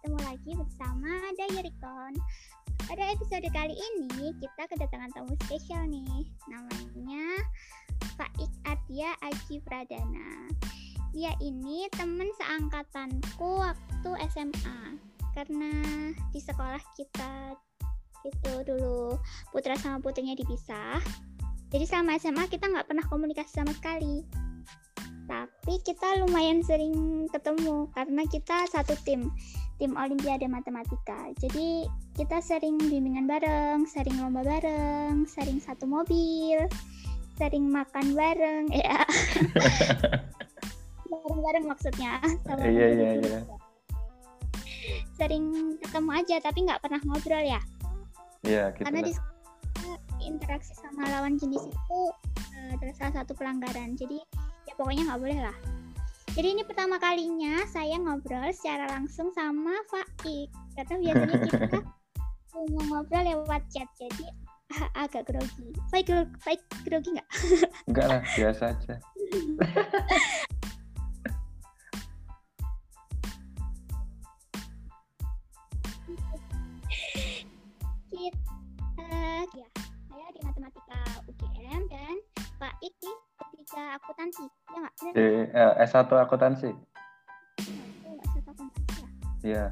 ketemu 0.00 0.32
lagi 0.32 0.52
bersama 0.56 1.12
Dayarikon. 1.36 2.12
Pada 2.88 3.04
episode 3.12 3.44
kali 3.52 3.76
ini 3.76 4.32
kita 4.40 4.64
kedatangan 4.72 5.12
tamu 5.12 5.36
spesial 5.44 5.84
nih, 5.92 6.24
namanya 6.48 7.36
Faik 8.16 8.48
Ardia 8.64 9.12
Aji 9.20 9.60
Pradana. 9.60 10.48
Dia 11.12 11.36
ini 11.44 11.84
teman 11.92 12.32
seangkatanku 12.32 13.60
waktu 13.60 14.10
SMA 14.32 14.96
karena 15.36 15.68
di 16.32 16.40
sekolah 16.40 16.80
kita 16.96 17.60
itu 18.24 18.52
dulu 18.64 19.20
putra 19.52 19.76
sama 19.76 20.00
putrinya 20.00 20.32
dipisah. 20.32 20.96
Jadi 21.76 21.84
selama 21.84 22.16
SMA 22.16 22.48
kita 22.48 22.72
nggak 22.72 22.88
pernah 22.88 23.04
komunikasi 23.04 23.52
sama 23.52 23.76
sekali 23.76 24.24
tapi 25.30 25.78
kita 25.86 26.18
lumayan 26.26 26.58
sering 26.58 27.30
ketemu 27.30 27.86
karena 27.94 28.26
kita 28.26 28.66
satu 28.66 28.98
tim 29.06 29.30
tim 29.80 29.96
Olimpiade 29.96 30.44
Matematika. 30.44 31.32
Jadi 31.40 31.88
kita 32.12 32.44
sering 32.44 32.76
bimbingan 32.76 33.24
bareng 33.24 33.88
sering 33.88 34.12
lomba 34.20 34.44
bareng 34.44 35.24
sering 35.24 35.56
satu 35.56 35.88
mobil 35.88 36.68
sering 37.40 37.72
makan 37.72 38.12
bareng. 38.12 38.68
Ya. 38.76 39.00
Bareng-bareng 41.10 41.64
maksudnya. 41.66 42.20
Sama 42.44 42.68
iya 42.68 42.86
iya 42.92 43.10
iya. 43.18 43.40
sering 45.16 45.76
ketemu 45.84 46.10
aja 46.16 46.36
tapi 46.40 46.58
nggak 46.68 46.80
pernah 46.84 47.00
ngobrol 47.08 47.40
ya. 47.40 47.60
Iya 48.44 48.72
gitu 48.76 48.84
karena 48.84 49.00
di 49.08 49.12
interaksi 50.20 50.76
sama 50.76 51.08
lawan 51.08 51.40
jenis 51.40 51.64
itu 51.64 52.00
uh, 52.56 52.92
salah 52.92 53.24
satu 53.24 53.32
pelanggaran. 53.32 53.96
Jadi 53.96 54.20
ya 54.68 54.72
pokoknya 54.76 55.08
nggak 55.08 55.20
boleh 55.24 55.40
lah 55.40 55.56
jadi 56.38 56.48
ini 56.54 56.62
pertama 56.62 56.96
kalinya 57.02 57.66
saya 57.66 57.98
ngobrol 57.98 58.46
secara 58.54 58.86
langsung 58.86 59.34
sama 59.34 59.74
Faik 59.90 60.48
karena 60.78 60.94
biasanya 61.02 61.36
kita 61.42 61.80
mau 62.74 62.82
ngobrol 62.86 63.22
lewat 63.26 63.62
chat 63.72 63.88
jadi 63.98 64.26
agak 64.94 65.26
grogi. 65.26 65.74
Faik 65.90 66.06
Faik 66.38 66.62
grogi 66.86 67.10
nggak? 67.14 67.28
Enggak 67.90 68.06
lah 68.06 68.20
biasa 68.38 68.62
aja. 68.70 68.94
Kita 78.10 79.10
ya 79.58 79.68
saya 80.06 80.26
di 80.34 80.40
matematika 80.46 81.00
UGM 81.26 81.82
dan 81.90 82.16
Faik 82.60 82.92
nih 83.00 83.16
tiga 83.56 83.96
akuntansi, 83.96 84.44
ya 84.44 84.78
nggak? 84.84 84.94
Di 85.16 85.26
eh, 85.48 85.72
S1 85.88 86.12
akuntansi. 86.12 86.68
Oh, 88.04 88.14
S1 88.20 88.36
akuntansi 88.44 88.92
ya? 89.00 89.08
Iya. 89.40 89.64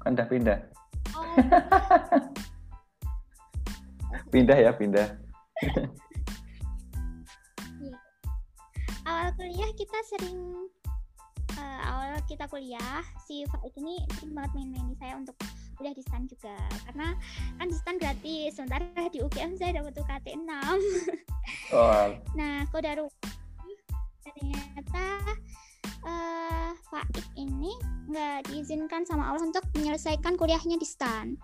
Kan 0.00 0.16
udah 0.16 0.24
pindah. 0.24 0.58
Oh. 1.12 1.24
pindah 4.32 4.56
ya, 4.56 4.72
pindah. 4.72 5.08
Iya. 7.84 7.96
Awal 9.04 9.28
kuliah 9.36 9.70
kita 9.76 9.98
sering 10.08 10.40
uh, 11.60 11.80
awal 11.84 12.16
kita 12.24 12.48
kuliah 12.48 13.04
si 13.28 13.44
Faik 13.44 13.76
ini 13.76 14.00
sering 14.16 14.32
banget 14.32 14.56
main-main 14.56 14.96
saya 14.96 15.20
untuk 15.20 15.36
kuliah 15.76 15.94
di 15.94 16.02
STAN 16.02 16.24
juga. 16.26 16.56
Karena 16.88 17.12
kan 17.60 17.66
di 17.68 17.76
STAN 17.76 17.96
gratis 18.00 18.56
sementara 18.56 19.08
di 19.12 19.20
UGM 19.20 19.56
saya 19.60 19.78
dapat 19.80 19.94
UKT 20.00 20.26
6 20.38 20.46
oh. 21.76 22.06
nah 22.34 22.62
kodaru 22.70 23.06
ternyata 24.26 25.06
uh, 26.02 26.70
Faik 26.90 27.26
ini 27.38 27.72
nggak 28.10 28.50
diizinkan 28.50 29.06
sama 29.06 29.30
Allah 29.30 29.46
untuk 29.50 29.64
menyelesaikan 29.74 30.34
kuliahnya 30.34 30.78
di 30.78 30.86
STAN 30.86 31.38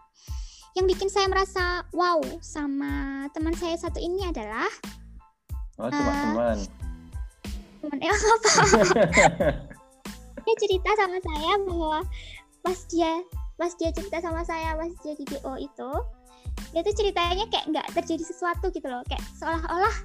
yang 0.73 0.89
bikin 0.89 1.13
saya 1.13 1.29
merasa 1.29 1.85
wow 1.93 2.19
sama 2.41 3.27
teman 3.37 3.53
saya 3.59 3.77
satu 3.77 4.01
ini 4.01 4.25
adalah 4.27 4.69
oh 5.79 5.91
cuma 5.91 6.13
uh, 6.13 6.19
teman 6.23 6.59
teman 7.83 7.99
eh 7.99 8.11
apa? 8.11 8.51
Dia 10.43 10.57
cerita 10.59 10.91
sama 10.99 11.23
saya 11.23 11.55
bahwa 11.63 12.03
pas 12.67 12.79
dia 12.91 13.23
pas 13.57 13.73
dia 13.77 13.91
cerita 13.93 14.19
sama 14.21 14.43
saya 14.43 14.75
pas 14.75 14.93
dia 15.03 15.15
di 15.17 15.25
DO 15.29 15.55
itu. 15.61 15.91
Dia 16.73 16.81
tuh 16.85 16.95
ceritanya 16.97 17.45
kayak 17.49 17.67
nggak 17.71 17.87
terjadi 17.97 18.25
sesuatu 18.25 18.73
gitu 18.73 18.89
loh. 18.89 19.05
Kayak 19.09 19.25
seolah-olah 19.39 19.97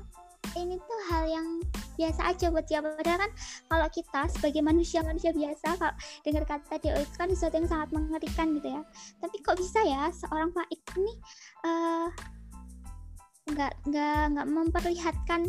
ini 0.55 0.79
tuh 0.79 0.99
hal 1.11 1.23
yang 1.27 1.47
biasa 1.99 2.21
aja 2.33 2.45
buat 2.53 2.65
dia. 2.69 2.79
Padahal 2.79 3.19
kan 3.27 3.31
kalau 3.67 3.87
kita 3.91 4.21
sebagai 4.31 4.61
manusia 4.63 5.01
manusia 5.03 5.33
biasa 5.33 5.77
kalau 5.77 5.93
dengar 6.23 6.43
kata 6.45 6.79
DO 6.79 6.97
itu 7.01 7.15
kan 7.17 7.27
sesuatu 7.31 7.55
yang 7.57 7.69
sangat 7.69 7.89
mengerikan 7.91 8.47
gitu 8.55 8.67
ya. 8.71 8.81
Tapi 9.19 9.35
kok 9.41 9.57
bisa 9.57 9.79
ya 9.83 10.09
seorang 10.13 10.53
Pak 10.53 10.67
ini 10.71 11.13
uh, 11.65 12.07
nggak 13.47 13.73
nggak 13.87 14.21
nggak 14.35 14.47
memperlihatkan 14.47 15.41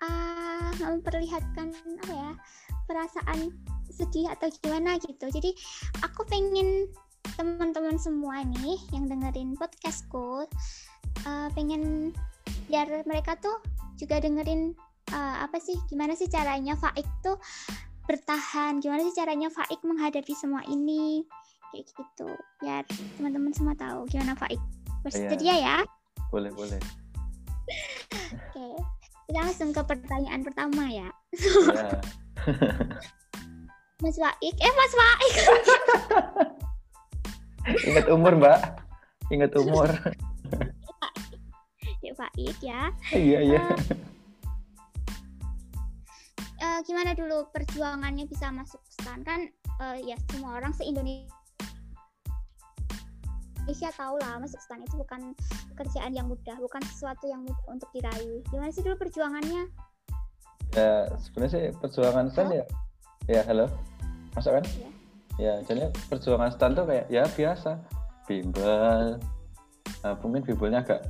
uh, 0.00 0.70
memperlihatkan 0.80 1.68
apa 1.76 2.12
ya 2.12 2.30
perasaan 2.88 3.52
sedih 4.00 4.32
atau 4.32 4.48
gimana 4.64 4.96
gitu 5.04 5.28
jadi 5.28 5.50
aku 6.00 6.24
pengen 6.32 6.88
teman-teman 7.36 8.00
semua 8.00 8.40
nih 8.40 8.80
yang 8.96 9.04
dengerin 9.04 9.52
podcastku 9.60 10.48
uh, 11.28 11.48
pengen 11.52 12.16
biar 12.72 12.88
mereka 13.04 13.36
tuh 13.38 13.60
juga 14.00 14.16
dengerin 14.22 14.72
uh, 15.12 15.44
apa 15.44 15.60
sih 15.60 15.76
gimana 15.92 16.16
sih 16.16 16.30
caranya 16.32 16.72
Faik 16.78 17.04
tuh 17.20 17.36
bertahan 18.08 18.80
gimana 18.80 19.04
sih 19.04 19.14
caranya 19.14 19.52
Faik 19.52 19.84
menghadapi 19.84 20.32
semua 20.32 20.64
ini 20.66 21.22
kayak 21.70 21.84
gitu 21.92 22.30
biar 22.64 22.82
teman-teman 23.20 23.52
semua 23.52 23.76
tahu 23.76 24.08
gimana 24.08 24.32
Faik 24.34 24.58
bersedia 25.04 25.54
iya. 25.54 25.56
ya 25.60 25.78
boleh 26.32 26.50
boleh 26.56 26.80
oke 26.80 28.50
okay. 28.50 28.74
langsung 29.30 29.70
ke 29.70 29.82
pertanyaan 29.86 30.42
pertama 30.42 30.90
ya, 30.90 31.08
ya. 31.70 32.00
Mas 34.00 34.16
Waik, 34.16 34.56
eh 34.56 34.72
Mas 34.72 34.94
Waik. 34.96 35.34
Ingat 37.92 38.06
umur 38.08 38.32
Mbak, 38.40 38.60
ingat 39.28 39.52
umur. 39.60 39.92
Ya 42.00 42.12
Waik 42.16 42.58
ya. 42.64 42.88
Iya 43.12 43.38
iya. 43.44 43.64
Uh, 46.60 46.80
gimana 46.88 47.12
dulu 47.12 47.44
perjuangannya 47.52 48.24
bisa 48.24 48.48
masuk 48.48 48.80
stan 48.88 49.20
kan 49.20 49.48
uh, 49.84 49.96
ya 50.00 50.16
semua 50.32 50.60
orang 50.60 50.72
se 50.72 50.84
Indonesia 50.84 51.28
Indonesia 53.64 53.92
tahu 53.96 54.16
lah 54.20 54.40
masuk 54.40 54.60
stan 54.60 54.84
itu 54.84 54.96
bukan 54.96 55.32
pekerjaan 55.72 56.12
yang 56.12 56.28
mudah 56.28 56.56
bukan 56.60 56.84
sesuatu 56.88 57.28
yang 57.28 57.44
mudah 57.44 57.64
untuk 57.68 57.88
diraih 57.96 58.44
gimana 58.52 58.72
sih 58.72 58.84
dulu 58.84 58.96
perjuangannya 58.96 59.72
ya 60.76 61.08
sebenarnya 61.16 61.52
sih 61.52 61.64
perjuangan 61.80 62.28
stan 62.28 62.48
ya 62.52 62.64
ya 63.28 63.40
halo 63.48 63.68
masuk 64.36 64.52
kan? 64.58 64.64
Ya, 64.70 64.88
ya 65.38 65.54
jadi 65.64 65.90
perjuangan 66.10 66.50
stand 66.52 66.74
tuh 66.78 66.86
kayak 66.86 67.06
ya 67.08 67.24
biasa. 67.26 67.80
Bimbel. 68.28 69.18
Nah, 70.00 70.14
mungkin 70.22 70.42
bimbelnya 70.46 70.86
agak 70.86 71.00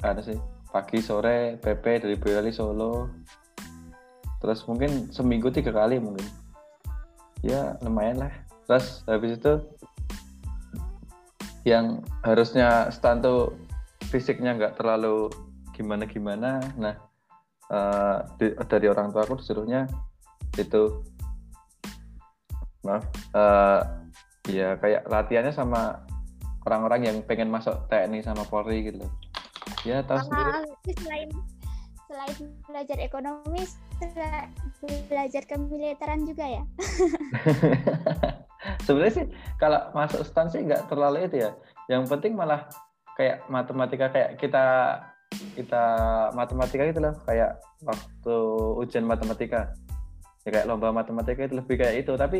ada 0.00 0.20
sih 0.24 0.38
pagi 0.70 1.02
sore 1.04 1.60
PP 1.60 1.84
dari 2.02 2.16
Boyolali 2.16 2.52
Solo. 2.54 3.10
Terus 4.40 4.64
mungkin 4.64 5.12
seminggu 5.12 5.52
tiga 5.52 5.70
kali 5.74 6.00
mungkin. 6.00 6.24
Ya 7.44 7.76
lumayan 7.84 8.24
lah. 8.24 8.32
Terus 8.64 9.04
habis 9.04 9.36
itu 9.36 9.60
yang 11.68 12.00
harusnya 12.24 12.88
stand 12.88 13.20
tuh 13.20 13.52
fisiknya 14.08 14.56
nggak 14.56 14.80
terlalu 14.80 15.28
gimana 15.76 16.04
gimana 16.08 16.60
nah 16.76 16.94
uh, 17.68 18.24
di, 18.40 18.52
dari 18.68 18.86
orang 18.88 19.12
tua 19.12 19.24
aku 19.24 19.40
disuruhnya 19.40 19.86
itu 20.56 21.04
maaf. 22.84 23.04
Uh, 23.36 23.80
ya 24.48 24.76
kayak 24.80 25.04
latihannya 25.06 25.52
sama 25.52 26.00
orang-orang 26.64 27.00
yang 27.08 27.16
pengen 27.24 27.48
masuk 27.52 27.76
TNI 27.88 28.24
sama 28.24 28.44
Polri 28.48 28.88
gitu. 28.88 29.04
Ya 29.84 30.04
tahu 30.04 30.20
sendiri. 30.28 30.50
selain 31.00 31.30
selain 32.10 32.36
belajar 32.66 32.98
ekonomi 32.98 33.62
belajar 35.06 35.42
kemiliteran 35.46 36.26
juga 36.26 36.44
ya. 36.48 36.62
Sebenarnya 38.84 39.14
sih 39.14 39.26
kalau 39.56 39.80
masuk 39.96 40.26
stan 40.26 40.50
sih 40.50 40.60
nggak 40.64 40.90
terlalu 40.90 41.30
itu 41.30 41.48
ya. 41.48 41.50
Yang 41.88 42.12
penting 42.12 42.32
malah 42.36 42.66
kayak 43.16 43.46
matematika 43.48 44.10
kayak 44.12 44.36
kita 44.36 44.64
kita 45.54 45.84
matematika 46.34 46.82
gitu 46.90 47.00
loh. 47.00 47.14
Kayak 47.24 47.62
waktu 47.86 48.36
ujian 48.84 49.06
matematika 49.06 49.72
ya 50.46 50.48
kayak 50.48 50.66
lomba 50.66 50.94
matematika 50.94 51.44
itu 51.44 51.58
lebih 51.58 51.76
kayak 51.80 52.06
itu. 52.06 52.12
Tapi 52.16 52.38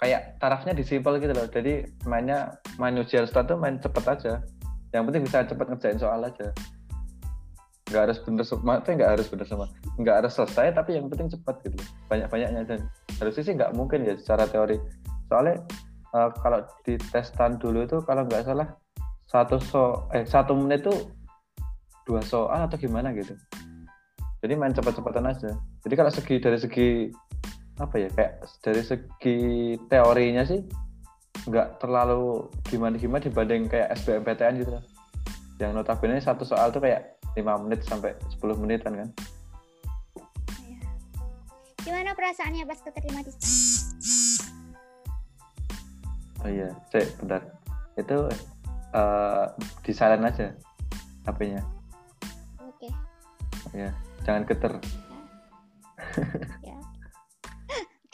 kayak 0.00 0.40
tarafnya 0.40 0.72
disimpel 0.72 1.20
gitu 1.20 1.32
loh. 1.34 1.46
Jadi 1.46 1.86
mainnya 2.08 2.58
main 2.80 2.96
ujian 2.96 3.28
start 3.28 3.50
tuh 3.50 3.58
main 3.58 3.78
cepet 3.78 4.04
aja. 4.06 4.32
Yang 4.90 5.02
penting 5.10 5.22
bisa 5.26 5.46
cepet 5.46 5.66
ngerjain 5.70 5.98
soal 6.00 6.20
aja. 6.24 6.48
Nggak 7.90 8.02
harus 8.06 8.18
bener 8.22 8.44
semua 8.46 8.78
tapi 8.78 8.92
nggak 8.98 9.10
harus 9.18 9.26
bener 9.28 9.46
semua. 9.46 9.68
Nggak 9.98 10.16
harus 10.24 10.32
selesai 10.34 10.66
tapi 10.74 10.90
yang 10.98 11.06
penting 11.10 11.28
cepet 11.30 11.54
gitu 11.66 11.78
banyak 12.06 12.26
banyaknya 12.30 12.62
dan 12.66 12.80
harusnya 13.18 13.42
sih 13.42 13.54
nggak 13.54 13.72
mungkin 13.74 14.06
ya 14.06 14.14
secara 14.18 14.46
teori. 14.46 14.78
Soalnya 15.26 15.62
eh, 16.14 16.30
kalau 16.42 16.60
di 16.86 16.94
tes 17.10 17.30
stand 17.30 17.58
dulu 17.62 17.86
itu 17.86 17.98
kalau 18.02 18.26
nggak 18.26 18.46
salah 18.46 18.70
satu 19.30 19.62
so 19.62 20.10
eh 20.10 20.26
satu 20.26 20.58
menit 20.58 20.82
itu 20.82 20.94
dua 22.02 22.18
soal 22.26 22.66
atau 22.66 22.74
gimana 22.74 23.14
gitu 23.14 23.38
jadi 24.40 24.56
main 24.56 24.72
cepat-cepatan 24.72 25.28
aja. 25.28 25.50
Jadi 25.84 25.94
kalau 25.96 26.08
segi 26.12 26.34
dari 26.40 26.58
segi 26.58 26.88
apa 27.80 27.96
ya 27.96 28.08
kayak 28.12 28.44
dari 28.60 28.82
segi 28.84 29.38
teorinya 29.88 30.44
sih 30.44 30.60
nggak 31.48 31.80
terlalu 31.80 32.48
gimana-gimana 32.68 33.24
dibanding 33.24 33.68
kayak 33.68 33.92
SBMPTN 34.00 34.64
gitu 34.64 34.72
lah. 34.76 34.84
Yang 35.60 35.70
notabene 35.76 36.20
satu 36.20 36.48
soal 36.48 36.72
tuh 36.72 36.80
kayak 36.80 37.20
5 37.36 37.64
menit 37.68 37.84
sampai 37.84 38.16
10 38.40 38.60
menitan 38.60 38.96
kan. 38.96 39.08
Iya. 40.64 40.80
Gimana 41.84 42.16
perasaannya 42.16 42.64
pas 42.64 42.80
keterima 42.80 43.20
di 43.20 43.32
oh 46.40 46.48
iya 46.48 46.72
cek 46.88 47.20
bentar. 47.20 47.44
Itu 48.00 48.24
eh 48.90 49.46
di 49.84 49.92
silent 49.94 50.26
aja 50.26 50.50
HP-nya 51.28 51.62
Oke, 52.58 52.88
ya 53.70 53.92
jangan 54.30 54.46
geter 54.46 54.72
ya. 56.62 56.78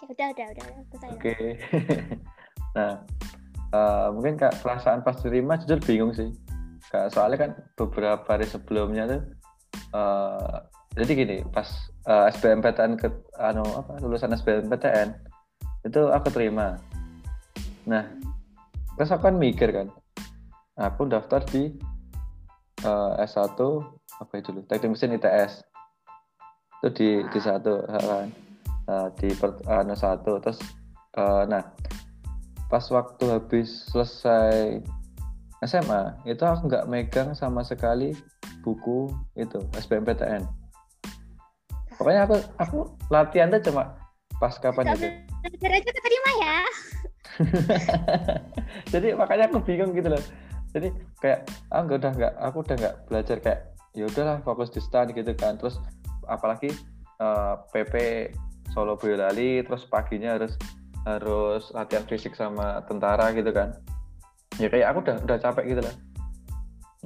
Oke, 0.00 0.12
udah, 0.16 0.28
udah, 0.32 0.46
udah. 0.48 0.66
Selesai. 0.88 1.08
oke 1.12 1.36
nah 2.76 2.92
eh, 3.68 4.08
mungkin 4.16 4.40
kak 4.40 4.64
perasaan 4.64 5.04
pas 5.04 5.20
terima 5.20 5.60
jujur 5.60 5.76
bingung 5.84 6.16
sih 6.16 6.32
kak 6.88 7.12
soalnya 7.12 7.36
kan 7.36 7.50
beberapa 7.76 8.24
hari 8.24 8.48
sebelumnya 8.48 9.04
tuh 9.04 9.22
eh, 9.92 10.56
jadi 10.96 11.12
gini 11.12 11.36
pas 11.52 11.68
eh, 12.08 12.32
SBMPTN 12.32 12.96
ke 12.96 13.12
anu 13.36 13.60
apa 13.76 14.00
lulusan 14.00 14.32
SBMPTN 14.32 15.12
itu 15.84 16.00
aku 16.08 16.32
terima 16.32 16.80
nah 17.84 18.08
terus 18.96 19.12
aku 19.12 19.28
kan 19.28 19.36
mikir 19.36 19.68
kan 19.68 19.92
aku 20.80 21.04
daftar 21.12 21.44
di 21.44 21.76
eh, 22.80 23.12
S1 23.20 23.60
apa 24.16 24.32
itu 24.40 24.48
dulu 24.48 24.64
teknik 24.64 24.96
mesin 24.96 25.12
ITS 25.12 25.65
itu 26.82 26.88
di 26.93 27.08
di 27.32 27.40
satu 27.40 27.84
kan 27.88 28.28
Nah, 28.87 29.11
di 29.19 29.34
per, 29.34 29.50
anu 29.67 29.99
satu. 29.99 30.38
Terus 30.38 30.62
eh, 31.19 31.43
nah 31.50 31.75
pas 32.70 32.87
waktu 32.90 33.25
habis 33.34 33.90
selesai 33.90 34.78
SMA 35.67 36.02
itu 36.23 36.43
aku 36.43 36.70
nggak 36.70 36.87
megang 36.87 37.34
sama 37.34 37.67
sekali 37.67 38.14
buku 38.62 39.11
itu 39.38 39.62
SBMPTN 39.78 40.43
pokoknya 41.96 42.28
aku 42.28 42.37
aku 42.61 42.78
latihan 43.08 43.49
tuh 43.49 43.70
cuma 43.70 43.96
pas 44.37 44.52
kapan 44.61 44.93
itu 44.93 45.08
belajar 45.46 45.70
aja 45.73 45.90
keterima 45.94 46.31
ya. 46.43 46.58
jadi 48.93 49.17
makanya 49.17 49.49
aku 49.49 49.64
bingung 49.64 49.96
gitu 49.96 50.12
loh. 50.12 50.23
Jadi 50.76 50.93
kayak 51.23 51.49
ah 51.73 51.81
nggak 51.87 51.99
udah 52.05 52.12
nggak 52.12 52.32
aku 52.43 52.56
udah 52.67 52.76
nggak 52.76 52.94
belajar 53.08 53.37
kayak 53.40 53.61
ya 53.96 54.05
udahlah 54.11 54.44
fokus 54.44 54.69
di 54.75 54.81
stan 54.82 55.08
gitu 55.14 55.32
kan. 55.32 55.56
Terus 55.56 55.81
apalagi 56.26 56.70
eh, 57.23 57.55
PP 57.73 57.94
Solo 58.75 58.99
Boyolali 58.99 59.64
terus 59.64 59.87
paginya 59.87 60.37
harus 60.37 60.58
harus 61.06 61.70
latihan 61.70 62.02
fisik 62.05 62.34
sama 62.34 62.82
tentara 62.90 63.31
gitu 63.32 63.50
kan. 63.55 63.73
Ya 64.58 64.67
kayak 64.69 64.93
aku 64.93 64.99
udah 65.06 65.17
udah 65.23 65.38
capek 65.38 65.64
gitu 65.76 65.82
lah 65.87 65.96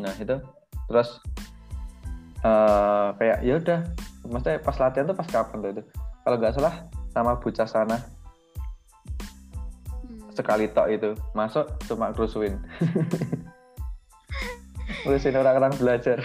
nah 0.00 0.14
itu. 0.16 0.36
Terus 0.88 1.20
eh 2.40 3.08
kayak 3.20 3.38
ya 3.44 3.54
udah. 3.60 3.80
Maksudnya 4.20 4.60
pas 4.60 4.76
latihan 4.80 5.08
tuh 5.08 5.16
pas 5.16 5.28
kapan 5.28 5.56
tuh 5.60 5.70
itu? 5.76 5.82
Kalau 6.24 6.36
nggak 6.36 6.54
salah 6.56 6.74
sama 7.12 7.36
bocah 7.36 7.68
sana. 7.68 7.98
Hmm. 10.00 10.32
sekali 10.32 10.68
tok 10.72 10.88
itu. 10.88 11.10
Masuk 11.36 11.68
cuma 11.84 12.12
kerusuin 12.16 12.56
ngurusin 15.04 15.36
orang-orang 15.36 15.72
belajar 15.80 16.18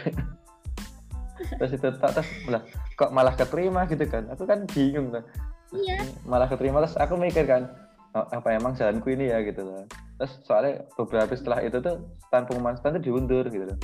terus 1.57 1.71
itu 1.77 1.88
tak 2.01 2.12
terus 2.18 2.30
lah 2.50 2.62
kok 2.97 3.12
malah 3.13 3.33
keterima 3.38 3.86
gitu 3.89 4.06
kan. 4.09 4.25
Aku 4.33 4.44
kan 4.47 4.65
bingung 4.69 5.13
kan. 5.13 5.24
Iya. 5.75 5.97
malah 6.24 6.47
keterima 6.47 6.80
terus 6.80 6.95
aku 6.95 7.18
mikir 7.19 7.44
kan 7.50 7.68
"Oh, 8.15 8.24
apa 8.31 8.53
emang 8.53 8.77
jalanku 8.77 9.12
ini 9.12 9.27
ya? 9.33 9.44
Gitu 9.44 9.65
loh 9.65 9.83
terus 10.15 10.33
soalnya 10.47 10.88
beberapa 10.95 11.27
hari 11.27 11.36
setelah 11.36 11.59
itu 11.59 11.77
tuh 11.83 12.07
stand 12.27 12.47
pengumuman 12.47 12.75
stand 12.80 13.00
tuh 13.00 13.03
diundur 13.03 13.44
gitu 13.51 13.68
loh. 13.68 13.77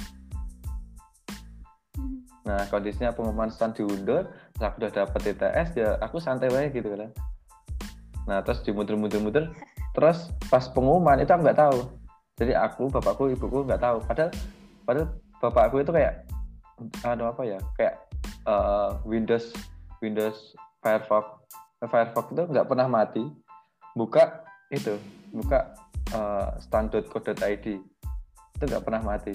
Hmm. 2.00 2.24
nah 2.48 2.64
kondisinya 2.72 3.12
pengumuman 3.12 3.52
stand 3.52 3.76
diundur 3.76 4.32
terus 4.56 4.64
aku 4.64 4.76
udah 4.80 4.92
dapet 4.96 5.22
ITS 5.36 5.70
ya 5.76 5.90
aku 6.00 6.24
santai 6.24 6.48
aja 6.48 6.72
gitu 6.72 6.88
kan. 6.96 7.12
Nah 8.32 8.40
terus 8.48 8.64
dimuter-muter-muter 8.64 9.52
terus 9.92 10.32
pas 10.48 10.64
pengumuman 10.72 11.20
itu 11.20 11.32
aku 11.36 11.42
nggak 11.44 11.60
tahu. 11.60 11.80
Jadi 12.40 12.54
aku 12.56 12.88
bapakku 12.88 13.28
ibuku 13.36 13.68
nggak 13.68 13.84
tahu. 13.84 13.98
Padahal 14.08 14.32
padahal 14.88 15.08
bapakku 15.44 15.84
itu 15.84 15.92
kayak 15.92 16.24
aduh 17.06 17.32
apa 17.34 17.42
ya 17.46 17.60
kayak 17.78 17.96
eh, 18.48 18.90
Windows 19.06 19.54
Windows 20.00 20.56
Firefox 20.82 21.42
Firefox 21.82 22.26
itu 22.34 22.44
nggak 22.50 22.68
pernah 22.68 22.88
mati 22.90 23.24
buka 23.94 24.46
itu 24.74 24.98
buka 25.36 25.76
eh, 26.14 26.48
stand.co.id 26.64 27.66
itu 28.58 28.64
nggak 28.64 28.84
pernah 28.86 29.02
mati 29.02 29.34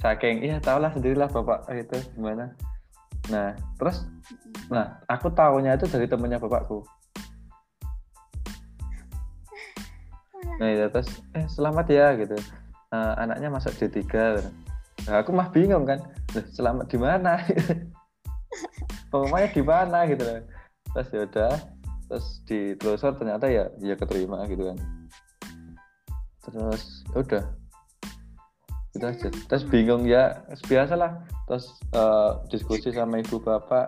saking 0.00 0.44
iya 0.44 0.60
tau 0.60 0.76
lah 0.78 0.92
sendirilah 0.92 1.28
bapak 1.32 1.66
itu 1.72 1.96
gimana 2.14 2.52
nah 3.32 3.56
terus 3.80 4.06
nah 4.70 5.02
aku 5.10 5.30
tahunya 5.30 5.78
itu 5.78 5.86
dari 5.90 6.06
temennya 6.06 6.38
bapakku. 6.42 6.82
Nah, 10.56 10.68
itu 10.72 10.88
terus 10.88 11.08
eh 11.36 11.46
selamat 11.52 11.86
ya 11.92 12.06
gitu. 12.16 12.36
Eh, 12.92 13.14
anaknya 13.20 13.52
masuk 13.52 13.76
D3. 13.76 14.40
Nah, 15.06 15.22
aku 15.22 15.30
mah 15.30 15.48
bingung 15.54 15.86
kan. 15.86 16.02
Loh, 16.34 16.44
selamat 16.50 16.86
di 16.90 16.98
mana? 16.98 17.38
Pengumumannya 19.10 19.54
di 19.54 19.62
mana 19.62 19.98
gitu 20.10 20.22
loh. 20.26 20.42
Terus 20.94 21.08
ya 21.14 21.20
udah, 21.30 21.54
terus 22.10 22.26
ditelusur 22.48 23.12
ternyata 23.14 23.46
ya 23.46 23.70
ya 23.78 23.94
keterima 23.94 24.42
gitu 24.50 24.74
kan. 24.74 24.78
Terus 26.42 27.06
ya 27.14 27.18
udah. 27.22 27.44
Gitu 28.90 29.04
aja. 29.06 29.28
Terus 29.30 29.64
bingung 29.70 30.02
ya, 30.10 30.42
biasa 30.66 30.98
lah. 30.98 31.22
Terus 31.46 31.66
eh, 31.94 32.30
diskusi 32.50 32.90
sama 32.90 33.22
ibu 33.22 33.38
bapak, 33.38 33.86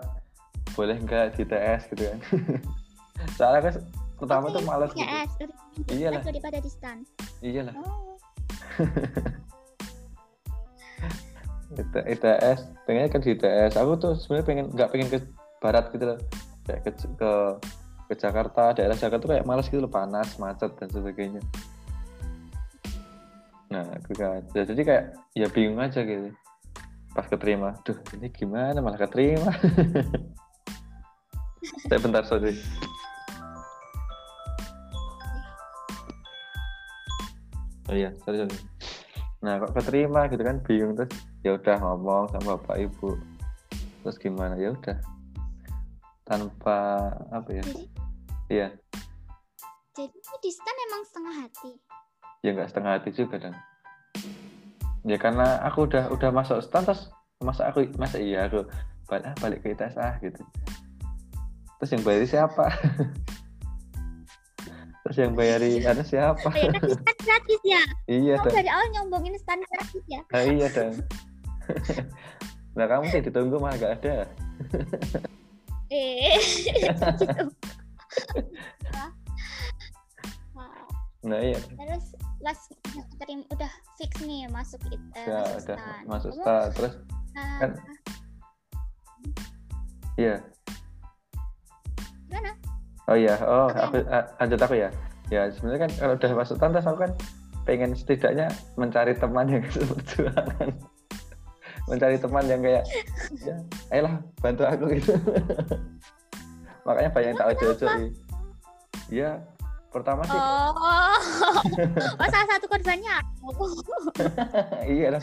boleh 0.79 1.03
nggak 1.03 1.35
di 1.35 1.43
TS 1.43 1.83
gitu 1.91 2.03
kan. 2.15 2.19
Soalnya 3.39 3.61
kan 3.67 3.75
pertama 4.23 4.55
tuh 4.55 4.63
males 4.63 4.95
gitu. 4.95 5.03
TS. 5.03 5.31
Iyalah. 5.91 6.23
daripada 6.23 6.59
di 6.63 6.71
stand. 6.71 7.03
Iyalah. 7.43 7.75
Oh. 7.75 8.15
It- 11.77 12.09
ITS 12.17 12.59
pengennya 12.89 13.13
kan 13.13 13.21
di 13.21 13.37
ITS 13.37 13.77
aku 13.77 13.93
tuh 14.01 14.13
sebenarnya 14.17 14.47
pengen 14.49 14.67
nggak 14.73 14.89
pengen 14.89 15.09
ke 15.13 15.19
barat 15.61 15.85
gitu 15.93 16.05
loh. 16.15 16.19
Kayak 16.65 16.81
ke, 16.85 16.91
ke 17.17 17.33
ke 18.09 18.15
Jakarta 18.17 18.73
daerah 18.73 18.97
Jakarta 18.97 19.21
tuh 19.21 19.31
kayak 19.37 19.45
malas 19.45 19.69
gitu 19.69 19.85
loh 19.85 19.93
panas 19.93 20.41
macet 20.41 20.73
dan 20.81 20.89
sebagainya. 20.89 21.45
Nah 23.69 23.85
aku 24.01 24.17
kan 24.17 24.41
jadi 24.57 24.81
kayak 24.81 25.05
ya 25.37 25.47
bingung 25.53 25.77
aja 25.77 26.01
gitu. 26.01 26.33
Pas 27.13 27.29
keterima 27.29 27.77
duh 27.85 28.01
ini 28.17 28.33
gimana? 28.33 28.81
Malah 28.81 29.05
keterima. 29.05 29.53
Saya 31.89 32.01
bentar 32.01 32.25
sorry. 32.25 32.57
Oh 37.89 37.97
iya 37.97 38.13
sorry 38.25 38.45
sorry 38.45 38.78
nah 39.39 39.63
kok 39.63 39.75
keterima 39.79 40.27
gitu 40.27 40.43
kan 40.43 40.59
bingung. 40.67 40.99
Terus 40.99 41.13
ya 41.47 41.55
udah 41.55 41.77
ngomong 41.79 42.31
sama 42.35 42.59
bapak 42.59 42.91
ibu. 42.91 43.15
Terus 44.03 44.17
gimana? 44.19 44.59
Ya 44.59 44.75
udah. 44.75 44.99
Tanpa 46.27 47.09
apa 47.31 47.49
ya? 47.55 47.63
Jadi, 47.63 47.85
iya. 48.51 48.69
Jadi 49.95 50.15
di 50.15 50.51
stand 50.51 50.79
emang 50.91 51.03
setengah 51.07 51.35
hati. 51.47 51.73
ya 52.39 52.55
nggak 52.55 52.71
setengah 52.71 52.93
hati 52.95 53.11
juga 53.11 53.35
dan 53.43 53.55
ya 55.03 55.19
karena 55.19 55.59
aku 55.67 55.91
udah 55.91 56.07
udah 56.15 56.31
masuk 56.31 56.63
stand 56.63 56.87
terus 56.87 57.11
masa 57.43 57.67
aku 57.67 57.91
masa 57.99 58.23
iya 58.23 58.47
aku 58.47 58.63
balik, 59.11 59.27
ah, 59.27 59.35
balik 59.43 59.59
ke 59.67 59.75
ITS 59.75 59.99
ah 59.99 60.15
gitu. 60.23 60.43
Terus 61.83 61.91
yang 61.95 62.03
bayari 62.07 62.27
siapa 62.31 62.67
terus 65.01 65.17
yang 65.17 65.33
bayari 65.33 65.81
ada 65.83 66.03
siapa 66.03 66.43
Oh 66.45 66.55
ya 66.55 66.69
kan 66.71 66.85
stand 66.85 67.21
gratis 67.27 67.61
ya. 67.63 67.83
iya 68.07 68.35
Kamu 68.37 68.53
dari 68.53 68.69
awal 68.69 68.87
nyombongin 68.93 69.35
stand 69.37 69.63
gratis 69.65 70.05
ya. 70.07 70.21
nah, 70.27 70.43
iya 70.43 70.67
dan 70.69 70.93
nah 72.73 72.87
kamu 72.91 73.05
sih 73.09 73.21
ditunggu 73.21 73.57
malah 73.57 73.77
gak 73.77 73.93
ada 74.01 74.17
Eh, 75.89 76.37
gitu. 77.17 77.45
Wah. 78.91 79.11
Wow. 80.53 80.85
nah 81.23 81.41
iya 81.41 81.57
Terus 81.57 82.05
pas 82.39 82.59
terima 83.17 83.45
udah 83.49 83.73
fix 83.97 84.13
nih 84.21 84.45
masuk 84.49 84.83
it, 84.87 85.01
eh, 85.15 85.25
ya 85.25 85.41
masuk 85.41 85.57
udah 85.57 85.77
stand. 85.81 86.05
masuk 86.05 86.31
Kamu, 86.31 86.43
stand 86.45 86.71
terus 86.75 86.95
eh, 87.33 87.57
kan 87.59 87.71
iya 90.15 90.37
gimana? 92.27 92.53
Oh 93.09 93.17
iya, 93.17 93.35
oh 93.41 93.73
aku 93.73 94.05
ah, 94.13 94.25
lanjut 94.37 94.61
aku 94.61 94.77
ya. 94.77 94.93
ya 95.29 95.49
sebenarnya 95.53 95.89
kan 95.89 95.91
kalau 95.97 96.15
udah 96.17 96.31
masuk 96.41 96.57
tantas 96.57 96.85
aku 96.89 97.05
kan 97.05 97.13
pengen 97.69 97.93
setidaknya 97.93 98.49
mencari 98.81 99.13
teman 99.13 99.45
yang 99.49 99.65
seperjuangan 99.77 100.73
mencari 101.89 102.17
teman 102.21 102.45
yang 102.45 102.61
kayak 102.61 102.85
ya 103.41 103.57
ayolah 103.89 104.21
bantu 104.45 104.63
aku 104.69 104.85
gitu. 104.93 105.17
Makanya 106.89 107.11
banyak 107.13 107.29
yang 107.33 107.37
tak 107.37 107.49
ojo-ojo 107.57 107.87
ya 109.09 109.31
pertama 109.89 110.21
sih. 110.29 110.37
Oh, 110.37 110.73
oh 112.21 112.29
salah 112.29 112.49
satu 112.49 112.67
korbannya 112.69 113.13
aku. 113.41 113.65
iya 114.85 115.17
lah. 115.17 115.23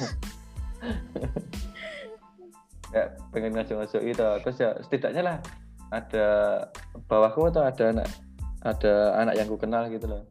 Ya 2.94 3.14
pengen 3.30 3.54
ngajak-ngajak 3.54 4.02
itu 4.02 4.28
terus 4.42 4.58
ya 4.58 4.70
setidaknya 4.82 5.22
lah 5.22 5.38
ada 5.92 6.26
bawahku 7.06 7.50
atau 7.50 7.62
ada 7.62 7.84
anak 7.92 8.10
ada 8.66 8.94
anak 9.18 9.34
yang 9.38 9.46
ku 9.46 9.58
kenal 9.58 9.86
gitu 9.88 10.08
loh 10.08 10.24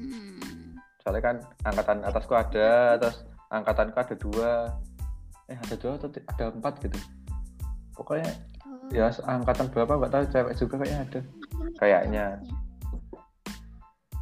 Hmm. 0.00 0.80
soalnya 1.04 1.20
kan 1.20 1.36
angkatan 1.62 2.00
atasku 2.00 2.32
ada 2.32 2.68
terus 3.00 3.20
angkatanku 3.48 3.96
ada 4.00 4.14
dua 4.16 4.50
eh 5.46 5.58
ada 5.58 5.74
dua 5.76 5.92
atau 5.98 6.08
ada 6.08 6.44
empat 6.50 6.74
gitu 6.84 6.98
pokoknya 7.92 8.30
Oh. 8.60 8.88
ya 8.92 9.08
angkatan 9.24 9.66
berapa 9.68 9.92
nggak 9.98 10.12
tahu 10.12 10.24
cewek 10.30 10.54
juga 10.54 10.74
kayaknya 10.78 10.98
ada 11.00 11.20
kayaknya. 11.76 12.26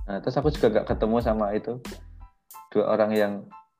nah 0.04 0.18
terus 0.18 0.38
aku 0.38 0.48
juga 0.48 0.66
nggak 0.72 0.86
ketemu 0.88 1.16
sama 1.20 1.46
itu 1.52 1.72
dua 2.70 2.84
orang 2.90 3.10
yang 3.12 3.32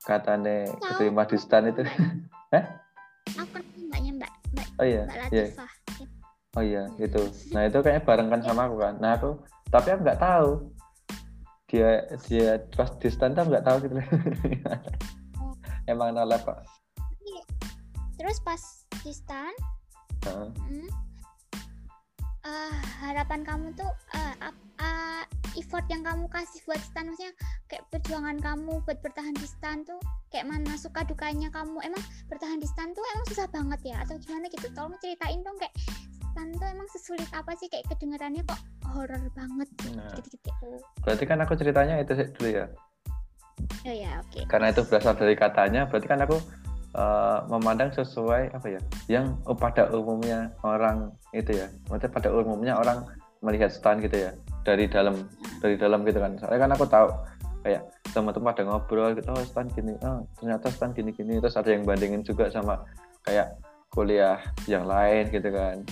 katanya 0.02 0.68
keterima 0.82 1.24
di 1.24 1.36
stan 1.36 1.70
itu 1.70 1.82
Aku 1.82 3.48
kan 3.54 3.62
mbaknya 3.86 4.10
mbak 4.18 4.32
mbak 4.52 4.66
oh 4.76 4.86
iya 4.86 5.02
mbak 5.04 5.16
iya 5.30 5.44
Latifah. 5.50 5.70
Oh 6.56 6.64
iya 6.64 6.88
itu 6.96 7.20
nah 7.52 7.68
itu 7.68 7.78
kayaknya 7.84 8.02
bareng 8.08 8.28
kan 8.32 8.40
sama 8.40 8.70
aku 8.70 8.76
kan. 8.80 8.94
Nah 9.02 9.12
aku 9.20 9.30
tapi 9.68 9.88
aku 9.92 10.00
nggak 10.06 10.22
tahu. 10.22 10.50
Dia 11.68 12.08
dia 12.24 12.56
pas 12.72 12.88
di 12.96 13.08
stan 13.12 13.36
tuh 13.36 13.44
nggak 13.44 13.64
tahu 13.66 13.76
gitu. 13.84 13.94
Emang 15.90 16.12
nolak 16.12 16.44
pak 16.44 16.64
Terus 18.18 18.42
pas 18.42 18.60
di 19.06 19.14
stan, 19.14 19.54
Heeh. 20.26 20.50
hmm, 20.50 20.90
eh, 22.44 22.76
harapan 22.98 23.46
kamu 23.46 23.70
tuh 23.78 23.86
ap- 24.42 24.58
eh, 24.82 25.24
effort 25.54 25.86
yang 25.86 26.02
kamu 26.02 26.26
kasih 26.26 26.58
buat 26.66 26.82
stan 26.82 27.06
maksudnya 27.06 27.30
kayak 27.70 27.86
perjuangan 27.94 28.42
kamu 28.42 28.82
buat 28.82 28.98
bertahan 29.06 29.38
di 29.38 29.46
stan 29.46 29.86
tuh 29.86 30.02
kayak 30.34 30.50
mana 30.50 30.74
suka 30.74 31.06
dukanya 31.06 31.46
kamu 31.54 31.78
emang 31.86 32.02
bertahan 32.26 32.58
di 32.58 32.66
stan 32.66 32.90
tuh 32.90 33.06
emang 33.14 33.26
susah 33.30 33.46
banget 33.54 33.80
ya? 33.94 33.96
Atau 34.02 34.18
gimana 34.18 34.50
gitu? 34.50 34.66
Tolong 34.74 34.98
ceritain 34.98 35.40
dong 35.46 35.56
kayak 35.62 35.74
stan 36.38 36.54
tuh 36.54 36.70
emang 36.70 36.86
sesulit 36.94 37.26
apa 37.34 37.50
sih? 37.58 37.66
Kayak 37.66 37.90
kedengarannya 37.90 38.46
kok 38.46 38.62
horor 38.94 39.18
banget 39.34 39.68
Nah. 39.98 40.14
gitu 40.22 40.38
gitu 40.38 40.70
berarti 41.02 41.24
kan 41.26 41.42
aku 41.42 41.58
ceritanya 41.58 41.98
itu 41.98 42.14
sih 42.14 42.30
dulu 42.30 42.48
ya. 42.62 42.70
Oh 43.82 43.90
ya 43.90 44.22
oke. 44.22 44.46
Karena 44.46 44.70
itu 44.70 44.86
berasal 44.86 45.18
dari 45.18 45.34
katanya 45.34 45.90
berarti 45.90 46.06
kan 46.06 46.22
aku 46.22 46.38
eh, 46.94 47.38
memandang 47.50 47.90
sesuai 47.90 48.54
apa 48.54 48.66
ya 48.70 48.80
yang 49.10 49.34
pada 49.58 49.90
umumnya 49.90 50.54
orang 50.62 51.10
itu 51.34 51.58
ya. 51.58 51.66
Maksudnya 51.90 52.14
pada 52.14 52.28
umumnya 52.30 52.78
orang 52.78 53.02
melihat 53.42 53.74
stan 53.74 53.98
gitu 53.98 54.14
ya 54.14 54.30
dari 54.62 54.86
dalam 54.86 55.26
dari 55.58 55.74
dalam 55.74 56.06
gitu 56.06 56.22
kan. 56.22 56.38
Soalnya 56.38 56.70
kan 56.70 56.70
aku 56.78 56.86
tahu 56.86 57.08
kayak 57.66 57.82
teman-teman 58.14 58.54
pada 58.54 58.62
ngobrol 58.62 59.10
gitu 59.18 59.26
oh 59.34 59.42
stan 59.42 59.66
gini 59.74 59.98
oh 60.06 60.22
ternyata 60.38 60.70
stan 60.70 60.94
gini 60.94 61.10
gini 61.10 61.42
terus 61.42 61.58
ada 61.58 61.74
yang 61.74 61.82
bandingin 61.82 62.22
juga 62.22 62.46
sama 62.54 62.86
kayak 63.26 63.58
kuliah 63.90 64.38
yang 64.70 64.86
lain 64.86 65.26
gitu 65.34 65.50
kan 65.50 65.82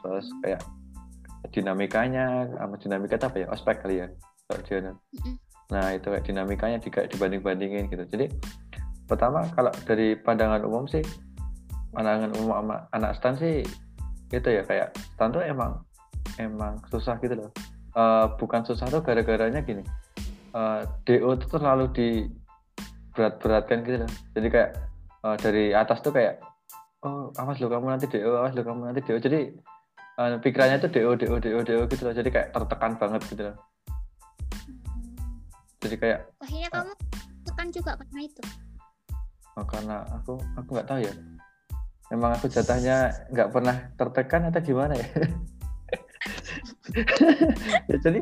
terus 0.00 0.26
kayak 0.42 0.62
dinamikanya 1.50 2.46
sama 2.56 2.76
dinamika 2.76 3.16
apa 3.16 3.36
ya 3.42 3.46
ospek 3.48 3.80
kali 3.80 4.04
ya 4.04 4.06
kalau 4.46 4.62
dia. 4.66 4.92
Nah 5.70 5.86
itu 5.94 6.06
kayak 6.10 6.24
dinamikanya 6.26 6.78
di, 6.82 6.88
kayak 6.90 7.08
dibanding-bandingin 7.14 7.88
gitu. 7.88 8.04
Jadi 8.10 8.26
pertama 9.06 9.46
kalau 9.54 9.72
dari 9.86 10.18
pandangan 10.18 10.62
umum 10.66 10.84
sih, 10.90 11.02
pandangan 11.94 12.30
umum 12.38 12.50
sama 12.54 12.76
anak 12.94 13.12
stan 13.18 13.34
sih 13.38 13.62
itu 14.30 14.48
ya 14.50 14.62
kayak 14.62 14.94
stan 15.14 15.34
tuh 15.34 15.42
emang 15.42 15.82
emang 16.38 16.78
susah 16.90 17.18
gitu 17.22 17.34
loh. 17.38 17.50
Eh, 17.90 18.26
bukan 18.38 18.62
susah 18.62 18.86
tuh 18.86 19.02
gara-garanya 19.02 19.62
gini. 19.66 19.82
eh, 20.50 20.82
DO 21.06 21.30
tuh 21.46 21.58
terlalu 21.58 21.86
di 21.94 22.08
berat-beratkan 23.14 23.86
gitu 23.86 24.02
loh. 24.02 24.10
Jadi 24.34 24.48
kayak 24.50 24.70
eh, 25.26 25.36
dari 25.38 25.64
atas 25.74 26.02
tuh 26.02 26.10
kayak 26.14 26.42
oh 27.06 27.32
awas 27.38 27.58
lo 27.62 27.70
kamu 27.70 27.86
nanti 27.96 28.06
DO, 28.10 28.30
awas 28.34 28.54
lo 28.54 28.62
kamu 28.62 28.90
nanti 28.90 29.00
DO. 29.02 29.18
Jadi 29.18 29.40
eh, 30.20 30.36
pikirannya 30.36 30.78
tuh 30.84 30.90
DO, 30.92 31.10
DO, 31.16 31.36
DO, 31.40 31.60
DO 31.64 31.82
gitu 31.88 32.02
loh. 32.04 32.14
Jadi 32.14 32.28
kayak 32.28 32.52
tertekan 32.52 33.00
banget 33.00 33.20
gitu 33.32 33.42
loh. 33.48 33.56
Jadi 35.80 35.96
kayak 35.96 36.28
akhirnya 36.44 36.68
kamu 36.68 36.92
tekan 37.48 37.68
juga 37.72 37.96
karena 37.96 38.20
itu 38.28 38.42
Oh, 39.56 39.66
karena 39.66 40.04
aku 40.12 40.36
aku 40.60 40.68
nggak 40.76 40.88
tahu 40.88 41.00
ya. 41.02 41.12
Memang 42.12 42.30
aku 42.36 42.46
jatahnya 42.52 42.96
nggak 43.32 43.50
pernah 43.50 43.76
tertekan 43.96 44.52
atau 44.52 44.60
gimana 44.60 44.94
ya? 44.94 45.08
ya 47.90 47.96
jadi 47.98 48.20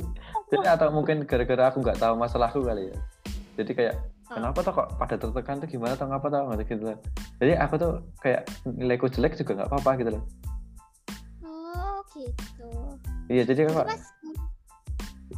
jadi 0.48 0.66
atau 0.70 0.88
mungkin 0.94 1.26
gara-gara 1.26 1.68
aku 1.68 1.82
nggak 1.82 1.98
tahu 1.98 2.14
masalahku 2.14 2.62
kali 2.62 2.94
ya. 2.94 2.96
Jadi 3.58 3.72
kayak 3.74 3.94
Oh. 4.28 4.36
kenapa 4.36 4.60
tuh 4.60 4.76
kok 4.76 4.88
pada 5.00 5.16
tertekan 5.16 5.56
tuh 5.56 5.68
gimana 5.72 5.96
atau 5.96 6.04
ngapa 6.04 6.28
tau 6.28 6.52
gitu. 6.60 6.84
Jadi 7.40 7.52
aku 7.56 7.74
tuh 7.80 7.92
kayak 8.20 8.44
nilaiku 8.68 9.08
jelek 9.08 9.40
juga 9.40 9.56
nggak 9.56 9.72
apa-apa 9.72 9.90
gitu 10.04 10.20
loh. 10.20 10.22
Gitu. 12.14 12.70
Iya 13.28 13.42
jadi 13.44 13.68
kok 13.68 13.86
pas 13.86 14.04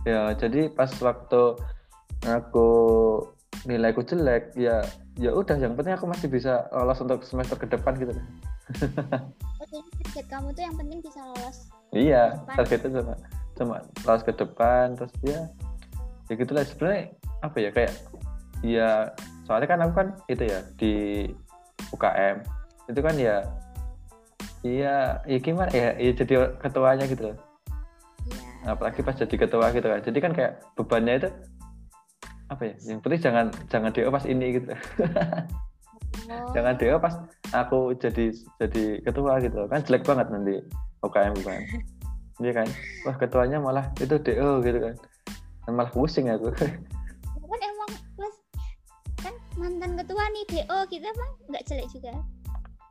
ya 0.07 0.33
jadi 0.39 0.61
pas 0.73 0.91
waktu 1.03 1.43
aku 2.25 2.69
nilaiku 3.69 4.01
jelek 4.07 4.57
ya 4.57 4.81
ya 5.21 5.31
udah 5.37 5.57
yang 5.61 5.77
penting 5.77 5.93
aku 5.93 6.09
masih 6.09 6.33
bisa 6.33 6.71
lolos 6.73 7.03
untuk 7.03 7.21
semester 7.27 7.59
ke 7.59 7.69
depan 7.69 7.97
gitu. 8.01 8.15
Oh, 9.61 9.67
target 10.21 10.27
kamu 10.27 10.49
tuh 10.55 10.63
yang 10.67 10.77
penting 10.79 10.99
bisa 11.03 11.21
lolos 11.23 11.59
Iya, 11.91 12.39
targetnya 12.47 13.03
cuma 13.03 13.15
cuma 13.59 13.77
lolos 14.07 14.23
ke 14.27 14.33
depan 14.35 14.99
terus 14.99 15.13
ya 15.23 15.47
ya 16.27 16.35
gitulah 16.39 16.63
sebenarnya 16.67 17.15
apa 17.43 17.57
ya 17.59 17.71
kayak 17.75 17.95
ya 18.63 18.91
soalnya 19.47 19.69
kan 19.71 19.81
aku 19.83 19.93
kan 19.95 20.09
itu 20.31 20.45
ya 20.47 20.59
di 20.79 20.93
UKM 21.95 22.37
itu 22.91 23.01
kan 23.03 23.15
ya 23.19 23.43
iya 24.61 25.25
ya 25.25 25.39
gimana 25.41 25.73
ya, 25.73 25.97
ya 25.97 26.13
jadi 26.13 26.57
ketuanya 26.61 27.05
gitu. 27.09 27.33
Loh 27.33 27.37
iya. 28.29 28.77
Apalagi 28.77 29.01
pas 29.01 29.17
jadi 29.17 29.35
ketua 29.37 29.73
gitu 29.73 29.87
kan 29.89 30.01
jadi 30.05 30.19
kan 30.21 30.33
kayak 30.37 30.53
bebannya 30.77 31.15
itu 31.25 31.29
apa 32.51 32.63
ya 32.67 32.75
yang 32.91 32.99
penting 32.99 33.23
jangan 33.23 33.47
jangan 33.71 33.91
DO 33.95 34.11
pas 34.11 34.25
ini 34.27 34.47
gitu. 34.61 34.69
Oh, 36.31 36.53
jangan 36.55 36.75
DO 36.77 36.97
pas 37.01 37.15
aku 37.57 37.97
jadi 37.97 38.35
jadi 38.61 38.85
ketua 39.07 39.41
gitu. 39.41 39.65
Kan 39.71 39.81
jelek 39.87 40.05
banget 40.05 40.27
nanti 40.29 40.55
UKM 41.01 41.33
bukan 41.41 41.61
iya 42.45 42.53
kan? 42.53 42.69
Wah 43.09 43.17
ketuanya 43.17 43.59
malah 43.63 43.89
itu 43.97 44.19
DO 44.21 44.61
gitu 44.67 44.79
kan. 44.83 44.95
Dan 45.65 45.73
malah 45.79 45.91
pusing 45.95 46.29
aku. 46.29 46.53
Kan 46.53 47.61
emang 47.65 47.91
pas 48.19 48.35
kan 49.25 49.35
mantan 49.57 49.93
ketua 49.97 50.25
nih 50.35 50.45
DO 50.53 50.79
kita 50.91 51.07
emang 51.09 51.31
nggak 51.49 51.65
jelek 51.65 51.89
juga. 51.95 52.13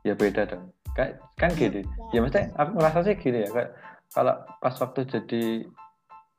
Ya 0.00 0.16
beda 0.16 0.48
dong 0.48 0.72
kan 1.00 1.10
kan 1.40 1.50
gini. 1.56 1.80
Ya 2.12 2.20
maksudnya 2.20 2.52
aku 2.60 2.70
ngerasa 2.76 2.98
sih 3.08 3.16
gini 3.16 3.38
ya 3.44 3.48
kayak 3.48 3.70
kalau 4.12 4.34
pas 4.60 4.74
waktu 4.76 5.00
jadi 5.08 5.44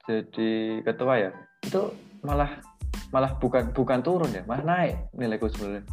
jadi 0.05 0.51
ketua 0.85 1.13
ya 1.17 1.29
itu 1.65 1.81
malah 2.21 2.61
malah 3.09 3.33
bukan 3.41 3.73
bukan 3.73 4.05
turun 4.05 4.29
ya 4.29 4.45
malah 4.45 4.61
naik 4.61 4.95
nilaiku 5.17 5.49
sebenarnya. 5.49 5.83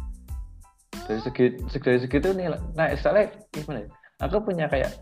Dari 1.09 1.19
segi 1.25 1.45
segi- 1.73 1.85
dari 1.89 1.99
segitu 2.05 2.29
nilai 2.37 2.61
naik. 2.77 3.01
Soalnya 3.01 3.33
gimana 3.49 3.81
ya 3.83 3.89
aku 4.21 4.37
punya 4.45 4.65
kayak 4.69 4.93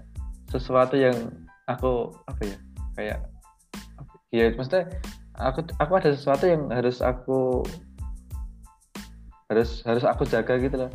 sesuatu 0.47 0.95
yang 0.95 1.15
aku 1.67 2.15
apa 2.31 2.41
ya 2.47 2.57
kayak 2.95 3.19
ya 4.31 4.43
maksudnya 4.55 4.87
aku 5.35 5.67
aku 5.79 5.91
ada 5.99 6.09
sesuatu 6.15 6.47
yang 6.47 6.71
harus 6.71 7.03
aku 7.03 7.63
harus 9.47 9.83
harus 9.83 10.03
aku 10.03 10.23
jaga 10.27 10.59
gitu 10.59 10.75
loh 10.75 10.91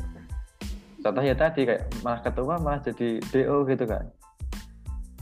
contohnya 1.02 1.34
tadi 1.34 1.66
kayak 1.66 1.90
malah 2.06 2.22
ketua 2.22 2.56
malah 2.62 2.80
jadi 2.80 3.18
do 3.18 3.66
gitu 3.66 3.84
kan. 3.84 4.06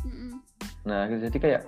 Mm-mm. 0.05 0.41
nah 0.85 1.09
jadi 1.09 1.37
kayak 1.37 1.63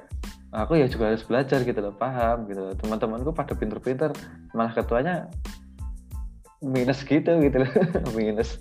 aku 0.52 0.76
ya 0.76 0.86
juga 0.88 1.12
harus 1.12 1.24
belajar 1.24 1.64
gitu 1.64 1.80
loh 1.80 1.96
paham 1.96 2.44
gitu 2.46 2.60
loh. 2.60 2.74
Teman-temanku 2.76 3.32
pada 3.32 3.56
pinter-pinter 3.56 4.12
malah 4.52 4.72
ketuanya 4.76 5.32
minus 6.60 7.00
gitu 7.08 7.40
gitu 7.40 7.56
loh. 7.64 7.72
Minus. 8.16 8.60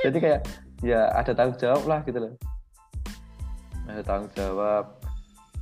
Jadi 0.00 0.16
kayak 0.16 0.40
ya 0.80 1.12
ada 1.12 1.36
tanggung 1.36 1.60
jawab 1.60 1.84
lah 1.84 2.00
gitu 2.06 2.18
loh. 2.22 2.32
Ada 3.90 4.06
tanggung 4.06 4.32
jawab 4.38 4.96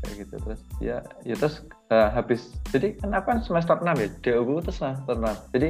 kayak 0.05 0.15
gitu. 0.29 0.35
Terus 0.39 0.61
ya 0.79 1.03
ya 1.25 1.35
terus 1.35 1.65
eh, 1.91 2.09
habis 2.13 2.53
jadi 2.71 2.95
kan 3.01 3.17
aku 3.17 3.27
kan 3.33 3.39
semester 3.43 3.77
6 3.81 3.89
ya 3.99 4.09
DO 4.23 4.55
terus 4.63 4.77
semester 4.79 5.17
6 5.17 5.57
jadi 5.57 5.69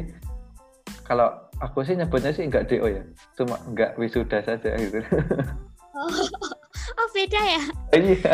kalau 1.07 1.48
aku 1.59 1.83
sih 1.83 1.95
nyebutnya 1.95 2.31
sih 2.31 2.45
enggak 2.45 2.67
DO 2.67 2.87
ya 2.87 3.03
cuma 3.35 3.57
enggak 3.67 3.95
wisuda 3.97 4.39
saja 4.41 4.71
gitu 4.77 4.99
oh, 5.95 6.11
oh 6.99 7.09
beda 7.11 7.41
ya 7.41 7.63
iya 7.95 8.33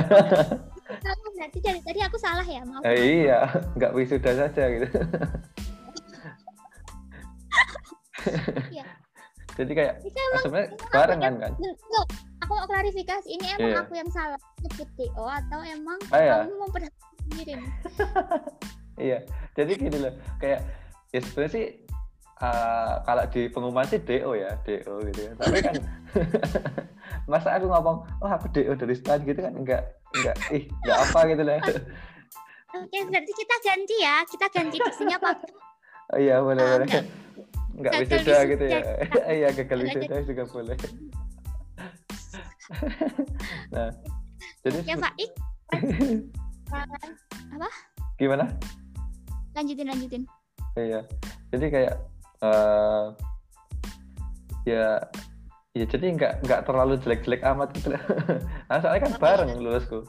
Salah 0.84 1.30
berarti 1.32 1.58
dari 1.64 1.80
tadi 1.80 2.00
aku 2.04 2.16
salah 2.20 2.44
ya 2.44 2.60
maaf 2.62 2.84
Eh, 2.84 3.24
iya, 3.24 3.48
nggak 3.72 3.96
wisuda 3.96 4.36
saja 4.36 4.62
gitu. 4.68 4.84
Iya. 8.68 8.84
Jadi 9.54 9.72
kayak 9.72 9.94
itu 10.02 10.12
emang 10.18 10.42
sebenarnya 10.44 10.68
barengan 10.92 11.34
kan. 11.40 11.52
Loh, 11.56 12.04
aku 12.42 12.52
mau 12.52 12.66
klarifikasi 12.68 13.28
ini 13.30 13.46
emang 13.56 13.70
Iya. 13.72 13.80
aku 13.80 13.92
yang 13.94 14.10
salah 14.12 14.40
nyebut 14.60 14.88
DO 15.00 15.24
atau 15.24 15.60
emang 15.62 15.98
Ah, 16.12 16.20
iya. 16.20 16.34
kamu 16.44 16.54
memperhatikan 16.68 17.16
sendiri? 17.24 17.52
Iya, 18.94 19.18
jadi 19.58 19.72
gini 19.74 19.98
loh, 19.98 20.14
kayak 20.38 20.62
ya 21.10 21.18
sebenarnya 21.18 21.50
sih 21.50 21.66
uh, 22.38 23.02
kalau 23.02 23.24
di 23.28 23.46
pengumuman 23.48 23.86
sih 23.86 24.00
DO 24.00 24.34
ya, 24.34 24.50
DO 24.62 24.94
gitu 25.12 25.20
ya. 25.26 25.32
Tapi 25.38 25.58
kan 25.62 25.74
masa 27.30 27.56
aku 27.56 27.66
ngomong, 27.68 28.02
oh 28.20 28.30
aku 28.30 28.48
DO 28.50 28.74
dari 28.74 28.94
stan 28.94 29.22
gitu 29.22 29.38
kan 29.38 29.54
enggak 29.54 29.82
enggak 30.14 30.36
ih 30.50 30.64
enggak 30.82 30.98
apa 30.98 31.18
gitu 31.30 31.42
lah. 31.42 31.56
Oke, 32.74 32.98
berarti 33.06 33.32
kita 33.32 33.56
ganti 33.62 33.96
ya. 34.02 34.16
Kita 34.26 34.46
ganti 34.50 34.76
diksinya 34.78 35.18
pakai 35.18 35.50
Oh, 36.12 36.18
iya 36.20 36.36
boleh 36.36 36.60
Ah, 36.60 36.70
boleh. 36.76 36.86
enggak. 36.86 37.04
Enggak 37.74 37.92
Gagal 37.96 38.02
wisuda 38.06 38.36
gitu 38.46 38.64
ya. 38.68 38.80
Iya 39.40 39.48
gagal 39.50 39.78
wisuda 39.82 40.16
juga 40.22 40.42
boleh. 40.46 40.76
nah, 43.74 43.90
jadi 44.62 44.78
ya 44.84 44.94
sebe- 44.96 45.04
Faik. 45.04 45.30
gimana? 48.14 48.44
Lanjutin 49.54 49.86
lanjutin. 49.86 50.22
Iya. 50.74 51.00
Jadi 51.50 51.66
kayak 51.70 51.94
eh 52.44 53.04
ya 54.64 55.00
ya 55.74 55.84
jadi 55.88 56.06
nggak 56.14 56.32
nggak 56.44 56.60
terlalu 56.64 56.94
jelek-jelek 57.00 57.42
amat 57.42 57.68
gitu 57.74 57.92
nah, 58.68 58.78
soalnya 58.78 59.02
kan 59.08 59.12
Oh, 59.12 59.20
bareng 59.20 59.50
iya. 59.50 59.60
lulusku. 59.60 60.00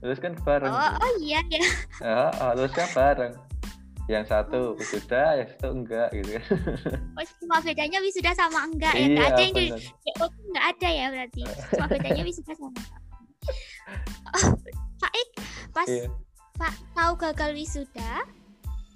Lulus 0.00 0.16
kan 0.16 0.32
bareng. 0.32 0.72
Oh, 0.72 0.92
oh 0.96 1.12
iya 1.20 1.44
ya. 1.52 1.60
Ya, 2.00 2.32
oh, 2.40 2.52
lulus 2.56 2.72
kan 2.72 2.88
bareng. 2.96 3.36
Yang 4.08 4.32
satu 4.32 4.72
wisuda, 4.74 5.36
yang 5.36 5.48
satu 5.52 5.68
enggak 5.76 6.08
gitu 6.16 6.40
kan. 6.40 6.44
Oh, 7.20 7.24
cuma 7.44 7.60
bedanya 7.60 8.00
wisuda 8.00 8.32
sama 8.32 8.64
enggak 8.64 8.96
ya. 8.96 9.04
iya, 9.04 9.08
Enggak 9.12 9.28
ada 9.28 9.42
yang 9.44 9.52
di. 9.52 9.64
DO 9.76 10.24
tuh 10.24 10.42
enggak 10.48 10.64
ada 10.72 10.88
ya 10.88 11.06
berarti. 11.12 11.42
Cuma 11.68 11.86
bedanya 11.86 12.22
wisuda 12.24 12.52
sama 12.56 12.68
enggak. 12.72 12.90
Oh, 14.30 14.46
Faik 15.00 15.28
pas 15.74 15.88
Iya. 15.90 16.06
Pak 16.54 16.74
tahu 16.94 17.12
gagal 17.18 17.50
wisuda, 17.52 18.12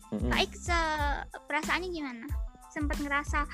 Mm-mm. 0.09 0.31
Faik 0.31 0.53
se 0.55 0.79
perasaannya 1.45 1.89
gimana? 1.91 2.25
Sempat 2.75 2.99
ngerasa 2.99 3.47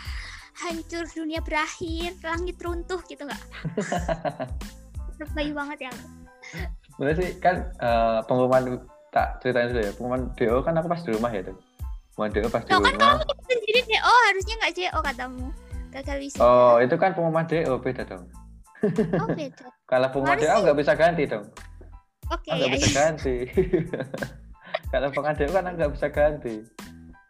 hancur 0.56 1.04
dunia 1.06 1.40
berakhir, 1.40 2.16
langit 2.20 2.56
runtuh 2.56 3.00
gitu 3.04 3.22
nggak? 3.22 3.42
Terbayu 5.16 5.52
banget 5.60 5.78
ya. 5.86 5.92
Sebenarnya 6.90 7.16
sih 7.18 7.30
kan 7.38 7.56
eh, 7.76 8.18
pengumuman 8.24 8.80
tak 9.10 9.40
ceritain 9.40 9.68
dulu 9.68 9.80
ya. 9.80 9.92
Pengumuman 9.92 10.22
DO 10.34 10.56
kan 10.64 10.72
aku 10.74 10.88
pas 10.88 11.00
di 11.00 11.10
rumah 11.12 11.30
ya 11.30 11.42
tuh. 11.44 11.56
Pengumuman 12.10 12.30
DO 12.32 12.48
pas 12.48 12.62
di 12.62 12.70
Loh 12.70 12.80
kan 12.80 12.94
rumah. 12.94 13.14
kamu 13.20 13.44
sendiri 13.46 13.80
DO 13.84 14.12
harusnya 14.26 14.54
nggak 14.56 14.72
JO 14.74 14.98
katamu. 15.00 15.46
Gagal 15.90 16.16
wisuda. 16.18 16.42
Oh, 16.42 16.74
itu 16.78 16.94
kan 16.96 17.10
pengumuman 17.12 17.44
DO 17.44 17.72
beda 17.76 18.02
dong. 18.06 18.24
Oh, 19.20 19.28
beda. 19.38 19.66
Kalau 19.84 20.06
pengumuman 20.08 20.38
DO 20.38 20.56
nggak 20.64 20.78
bisa 20.78 20.92
ganti 20.94 21.22
dong. 21.26 21.46
Oke, 22.30 22.48
Oh, 22.48 22.56
nggak 22.56 22.72
bisa 22.72 22.88
ganti. 22.94 23.36
Kalau 24.92 25.06
pengumuman 25.10 25.36
DO 25.36 25.50
kan 25.50 25.64
nggak 25.68 25.92
bisa 25.92 26.06
ganti. 26.08 26.54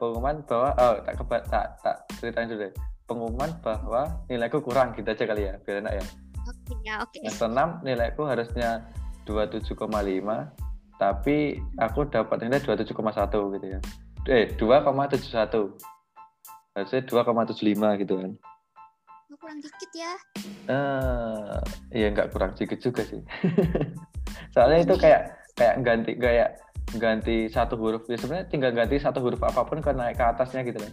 Pengumuman 0.00 0.40
bahwa 0.48 0.72
oh 0.80 0.96
tak 1.04 1.14
keba, 1.20 1.36
tak 1.52 1.66
tak 1.84 1.96
ceritain 2.16 2.48
dulu 2.48 2.64
deh. 2.64 2.72
Pengumuman 3.04 3.50
bahwa 3.60 4.02
nilaiku 4.32 4.64
kurang 4.64 4.96
gitu 4.96 5.12
aja 5.12 5.24
kali 5.28 5.44
ya, 5.44 5.60
biar 5.60 5.84
enak 5.84 6.00
ya. 6.00 6.04
Oke, 6.48 6.72
ya, 6.80 6.94
oke. 7.04 7.20
Semester 7.20 7.52
6 7.52 7.84
nilaiku 7.84 8.24
harusnya 8.24 8.88
27,5 9.28 9.76
tapi 10.96 11.56
aku 11.80 12.08
dapat 12.08 12.44
nilai 12.44 12.60
27,1 12.60 13.56
gitu 13.56 13.66
ya. 13.76 13.80
Eh, 14.28 14.52
2,71. 14.56 15.80
Harusnya 16.76 17.00
2,75 17.04 18.00
gitu 18.00 18.14
kan. 18.20 18.32
Oh, 19.32 19.36
kurang 19.40 19.60
dikit 19.64 19.90
ya. 19.96 20.12
Eh, 20.68 21.56
ya 21.92 22.06
nggak 22.12 22.32
kurang 22.36 22.52
sedikit 22.56 22.80
juga 22.84 23.04
sih. 23.04 23.20
Soalnya 24.54 24.84
itu 24.84 24.94
kayak 25.00 25.40
kayak 25.56 25.74
ganti 25.84 26.12
kayak 26.20 26.60
ganti 26.98 27.46
satu 27.46 27.78
huruf. 27.78 28.08
Ya 28.10 28.18
sebenarnya 28.18 28.46
tinggal 28.50 28.72
ganti 28.74 28.98
satu 28.98 29.22
huruf 29.22 29.38
apa 29.44 29.62
pun 29.62 29.78
kan 29.84 29.94
naik 29.94 30.18
ke 30.18 30.24
atasnya 30.24 30.66
gitu 30.66 30.82
loh. 30.82 30.92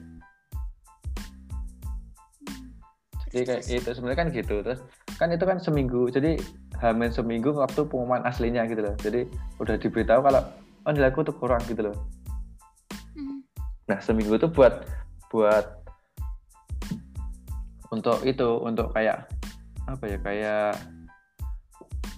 Jadi 3.28 3.44
kayak 3.44 3.64
itu 3.66 3.90
sebenarnya 3.94 4.20
kan 4.20 4.28
gitu. 4.30 4.56
Terus 4.62 4.80
kan 5.18 5.30
itu 5.34 5.46
kan 5.48 5.58
seminggu. 5.58 6.12
Jadi 6.14 6.38
hamin 6.78 7.10
seminggu 7.10 7.56
waktu 7.58 7.88
pengumuman 7.90 8.22
aslinya 8.28 8.68
gitu 8.70 8.86
loh. 8.86 8.96
Jadi 9.02 9.26
udah 9.58 9.76
diberitahu 9.82 10.22
kalau 10.22 10.44
oh 10.86 10.92
nilaiku 10.94 11.26
tuh 11.26 11.36
kurang 11.36 11.62
gitu 11.66 11.90
loh. 11.90 11.96
Hmm. 13.18 13.42
Nah 13.90 13.98
seminggu 13.98 14.38
itu 14.38 14.48
buat 14.52 14.86
buat 15.34 15.66
untuk 17.92 18.20
itu 18.28 18.48
untuk 18.62 18.92
kayak 18.92 19.28
apa 19.88 20.04
ya 20.04 20.18
kayak 20.20 20.72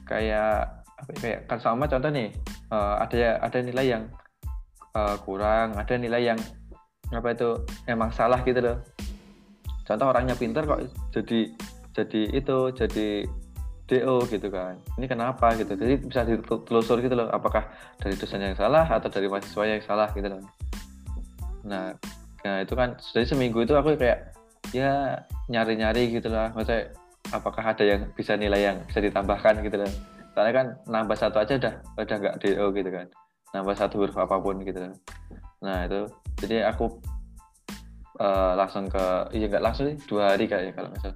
kayak 0.10 0.54
apa 0.98 1.10
ya, 1.13 1.20
kayak 1.22 1.39
kan 1.46 1.60
sama 1.62 1.86
contoh 1.86 2.10
nih 2.10 2.34
eh, 2.69 2.95
ada 3.01 3.17
ada 3.41 3.60
nilai 3.62 3.86
yang 3.97 4.03
eh, 4.95 5.15
kurang 5.25 5.75
ada 5.77 5.93
nilai 5.97 6.21
yang 6.34 6.39
apa 7.10 7.34
itu 7.34 7.49
emang 7.89 8.13
salah 8.13 8.41
gitu 8.45 8.62
loh. 8.62 8.77
Contoh 9.86 10.13
orangnya 10.13 10.38
pinter 10.38 10.62
kok 10.69 10.86
jadi 11.10 11.49
jadi 11.97 12.21
itu 12.38 12.58
jadi 12.77 13.25
DO 13.89 14.15
gitu 14.29 14.47
kan. 14.53 14.77
Ini 15.01 15.10
kenapa 15.10 15.58
gitu? 15.58 15.73
Jadi 15.73 16.05
bisa 16.05 16.21
ditelusur 16.21 17.01
gitu 17.01 17.17
loh 17.17 17.34
apakah 17.34 17.65
dari 17.97 18.13
dosen 18.13 18.45
yang 18.45 18.53
salah 18.53 18.86
atau 18.86 19.10
dari 19.10 19.25
mahasiswa 19.25 19.65
yang 19.65 19.82
salah 19.82 20.13
gitu 20.13 20.29
loh. 20.29 20.45
Nah 21.65 21.97
nah 22.45 22.62
itu 22.62 22.71
kan 22.77 22.95
jadi 23.01 23.25
seminggu 23.25 23.65
itu 23.65 23.73
aku 23.73 23.97
kayak 23.97 24.38
ya 24.69 25.25
nyari-nyari 25.49 26.13
gitu 26.13 26.29
lah. 26.29 26.53
Maksudnya 26.53 26.93
apakah 27.34 27.73
ada 27.73 27.82
yang 27.82 28.13
bisa 28.13 28.38
nilai 28.38 28.69
yang 28.69 28.77
bisa 28.86 29.01
ditambahkan 29.01 29.65
gitu 29.65 29.82
lah 29.82 29.91
soalnya 30.39 30.56
kan 30.56 30.67
nambah 30.88 31.19
satu 31.19 31.43
aja 31.43 31.60
udah 31.60 31.73
udah 31.99 32.15
nggak 32.15 32.36
DO 32.39 32.65
gitu 32.71 32.89
kan. 32.95 33.12
Nambah 33.52 33.75
satu 33.75 33.99
huruf 33.99 34.15
apa 34.15 34.39
pun 34.39 34.63
gitu 34.63 34.80
lah 34.80 34.95
nah 35.60 35.84
itu 35.84 36.08
jadi 36.39 36.71
aku 36.71 36.88
eh, 38.19 38.54
langsung 38.56 38.88
ke 38.88 39.28
iya 39.36 39.52
nggak 39.52 39.63
langsung 39.63 39.91
sih 39.91 39.97
dua 40.08 40.36
hari 40.36 40.47
kayaknya 40.47 40.71
kalau 40.75 40.89
misal 40.95 41.13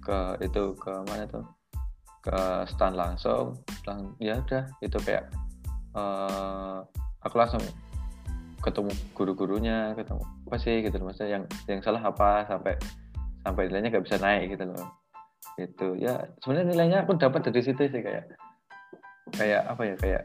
ke 0.00 0.18
itu 0.40 0.62
ke 0.80 0.92
mana 1.04 1.24
tuh? 1.28 1.44
Ke 2.24 2.66
stand 2.66 2.98
langsung 2.98 3.54
lang, 3.86 4.16
ya 4.18 4.40
udah 4.40 4.64
itu 4.82 4.98
kayak 5.04 5.28
eh, 5.94 6.78
aku 7.22 7.34
langsung 7.36 7.62
ketemu 8.64 8.90
guru-gurunya 9.14 9.94
ketemu 9.94 10.24
apa 10.48 10.56
sih 10.58 10.82
gitu 10.82 10.98
loh 10.98 11.12
maksudnya 11.12 11.38
yang 11.38 11.44
yang 11.70 11.80
salah 11.84 12.02
apa 12.02 12.48
sampai 12.50 12.74
sampai 13.46 13.62
nilainya 13.70 13.94
nggak 13.94 14.06
bisa 14.08 14.18
naik 14.18 14.56
gitu 14.56 14.64
loh. 14.66 14.88
Itu 15.60 15.86
ya 16.00 16.24
sebenarnya 16.42 16.66
nilainya 16.72 16.98
aku 17.04 17.20
dapat 17.20 17.46
dari 17.46 17.60
situ 17.62 17.82
sih 17.92 18.02
kayak 18.02 18.32
kayak 19.34 19.62
apa 19.66 19.82
ya 19.82 19.94
kayak 19.98 20.22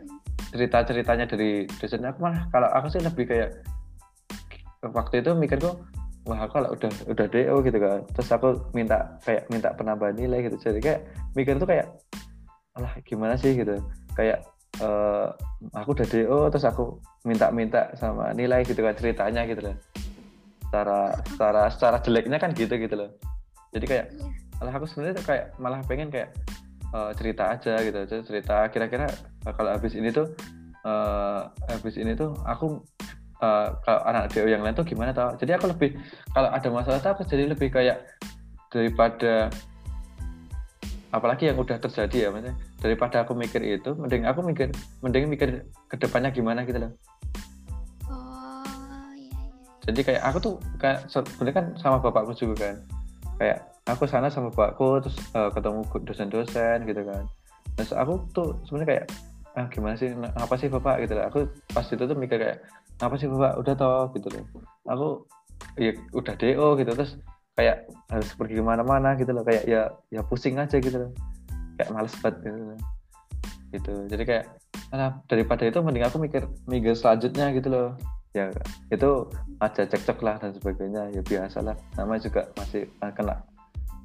cerita 0.52 0.78
ceritanya 0.86 1.26
dari 1.26 1.66
dosen 1.80 2.06
aku 2.06 2.20
malah 2.22 2.46
kalau 2.54 2.70
aku 2.70 2.88
sih 2.92 3.02
lebih 3.02 3.26
kayak 3.26 3.50
waktu 4.84 5.22
itu 5.22 5.32
mikirku 5.34 5.78
wah 6.26 6.38
aku 6.46 6.62
kalau 6.62 6.70
udah 6.78 6.92
udah 7.10 7.26
DO 7.30 7.56
gitu 7.66 7.78
kan. 7.82 8.00
Terus 8.14 8.30
aku 8.30 8.48
minta 8.78 9.18
kayak 9.26 9.50
minta 9.50 9.74
penambahan 9.74 10.14
nilai 10.14 10.46
gitu. 10.46 10.58
Jadi 10.70 10.80
kayak 10.82 11.02
mikir 11.34 11.58
tuh 11.58 11.70
kayak 11.70 11.88
alah 12.78 12.94
gimana 13.06 13.34
sih? 13.38 13.58
Gitu. 13.58 13.82
Kayak 14.14 14.46
eh, 14.82 15.28
aku 15.74 15.90
udah 15.98 16.08
DO 16.08 16.38
terus 16.54 16.66
aku 16.66 17.02
minta-minta 17.26 17.94
sama 17.98 18.34
nilai 18.38 18.62
gitu 18.66 18.82
kan 18.82 18.94
ceritanya 18.94 19.46
gitu 19.50 19.62
loh. 19.72 19.76
Secara 20.70 21.00
secara 21.26 21.64
secara 21.74 21.98
jeleknya 22.06 22.38
kan 22.38 22.54
gitu 22.54 22.74
gitu 22.78 22.96
loh. 22.96 23.10
Jadi 23.72 23.86
kayak 23.88 24.06
Iya. 24.14 24.28
malah 24.62 24.74
aku 24.78 24.86
sebenarnya 24.86 25.24
kayak 25.26 25.46
malah 25.58 25.82
pengen 25.90 26.14
kayak 26.14 26.30
eh, 26.92 27.12
cerita 27.16 27.44
aja 27.56 27.74
gitu. 27.82 28.00
Terus 28.08 28.24
cerita 28.28 28.68
kira-kira 28.70 29.08
eh, 29.48 29.54
kalau 29.56 29.72
habis 29.72 29.96
ini 29.96 30.12
tuh 30.12 30.32
eh, 30.84 31.42
habis 31.72 31.96
ini 31.96 32.14
tuh 32.14 32.36
aku 32.44 32.84
eh, 33.42 33.68
kalau 33.84 34.02
anak 34.08 34.32
DO 34.36 34.48
yang 34.48 34.62
lain 34.64 34.76
tuh 34.76 34.86
gimana 34.86 35.16
tau? 35.16 35.34
Jadi 35.40 35.56
aku 35.56 35.72
lebih 35.72 35.96
kalau 36.36 36.50
ada 36.52 36.68
masalah 36.70 37.00
tuh 37.00 37.12
aku 37.16 37.24
jadi 37.28 37.50
lebih 37.52 37.72
kayak 37.72 38.04
daripada 38.72 39.52
apalagi 41.12 41.52
yang 41.52 41.60
udah 41.60 41.78
terjadi 41.80 42.28
ya 42.28 42.30
maksudnya. 42.32 42.56
Daripada 42.82 43.24
aku 43.24 43.36
mikir 43.36 43.62
itu 43.62 43.92
mending 43.96 44.24
aku 44.26 44.40
mikir 44.42 44.72
mending 45.04 45.28
mikir 45.28 45.68
ke 45.92 45.96
depannya 46.00 46.32
gimana 46.32 46.64
gitu 46.64 46.80
loh. 46.88 46.92
Oh, 48.08 48.64
iya, 49.16 49.28
iya. 49.28 49.40
jadi 49.92 50.00
kayak 50.08 50.24
aku 50.24 50.38
tuh 50.40 50.56
kayak 50.80 51.08
sebenarnya 51.12 51.56
kan 51.56 51.66
sama 51.78 52.00
bapakku 52.00 52.34
juga 52.34 52.72
kan. 52.72 52.78
Kayak 53.38 53.71
aku 53.89 54.06
sana 54.06 54.30
sama 54.30 54.54
bapakku 54.54 55.02
terus 55.02 55.17
eh, 55.34 55.50
ketemu 55.54 55.82
dosen-dosen 56.06 56.78
gitu 56.86 57.02
kan. 57.06 57.24
Terus 57.80 57.91
aku 57.96 58.13
tuh 58.36 58.60
sebenarnya 58.67 58.89
kayak 58.89 59.06
ah 59.52 59.67
gimana 59.67 60.00
sih 60.00 60.15
Nah, 60.15 60.32
apa 60.38 60.56
sih 60.56 60.70
bapak? 60.70 61.06
Gitu 61.08 61.13
loh 61.17 61.26
aku 61.28 61.39
pas 61.74 61.86
itu 61.86 62.04
tuh 62.04 62.17
mikir 62.17 62.38
kayak 62.38 62.58
apa 63.02 63.15
sih 63.17 63.28
bapak? 63.28 63.58
Udah 63.58 63.74
toh 63.74 64.04
gitu 64.13 64.28
loh. 64.30 64.44
Aku 64.88 65.08
ya 65.80 65.91
udah 66.13 66.34
do 66.38 66.67
gitu. 66.78 66.91
Terus 66.94 67.12
kayak 67.58 67.89
harus 68.10 68.30
pergi 68.38 68.56
ke 68.60 68.63
mana-mana 68.63 69.17
gitu 69.17 69.32
loh. 69.34 69.44
Kayak 69.44 69.63
ya 69.65 69.82
ya 70.13 70.22
pusing 70.24 70.62
aja 70.62 70.78
gitu 70.78 70.98
loh. 71.08 71.12
Kayak 71.80 71.89
males 71.94 72.15
banget 72.22 72.36
gitu 72.46 72.76
gitu. 73.72 73.94
Jadi 74.12 74.24
kayak 74.28 74.46
Nah, 74.91 75.24
daripada 75.24 75.63
itu 75.63 75.80
mending 75.80 76.04
aku 76.04 76.20
mikir 76.20 76.44
minggu 76.67 76.91
selanjutnya 76.91 77.56
gitu 77.56 77.72
loh. 77.72 77.89
Ya 78.36 78.52
itu 78.91 79.28
aja 79.63 79.88
cekcok 79.88 80.20
lah 80.20 80.36
dan 80.36 80.52
sebagainya. 80.52 81.15
Ya 81.15 81.24
biasa 81.24 81.63
lah. 81.63 81.80
Namanya 81.96 82.28
juga 82.28 82.52
masih 82.60 82.91
kena 83.00 83.39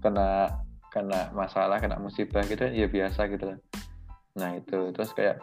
kena 0.01 0.51
kena 0.93 1.31
masalah 1.37 1.77
kena 1.79 2.01
musibah 2.01 2.43
gitu 2.49 2.67
ya 2.71 2.89
biasa 2.89 3.29
gitu 3.31 3.55
lah. 3.55 3.59
Nah 4.37 4.57
itu. 4.57 4.91
Terus 4.93 5.11
kayak 5.13 5.37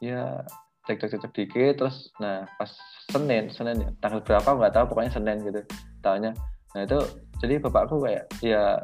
ya 0.00 0.44
cekcok-cekcok 0.88 1.32
dikit 1.36 1.74
terus 1.76 2.10
nah 2.18 2.48
pas 2.56 2.70
Senin 3.12 3.52
Senin 3.52 3.84
ya 3.84 3.90
tanggal 4.00 4.24
berapa 4.24 4.48
nggak 4.48 4.72
tahu 4.74 4.84
pokoknya 4.90 5.12
Senin 5.12 5.38
gitu 5.44 5.60
tahunya 6.00 6.32
nah 6.72 6.80
itu 6.82 6.98
jadi 7.42 7.60
bapakku 7.60 8.00
kayak 8.00 8.24
ya 8.40 8.80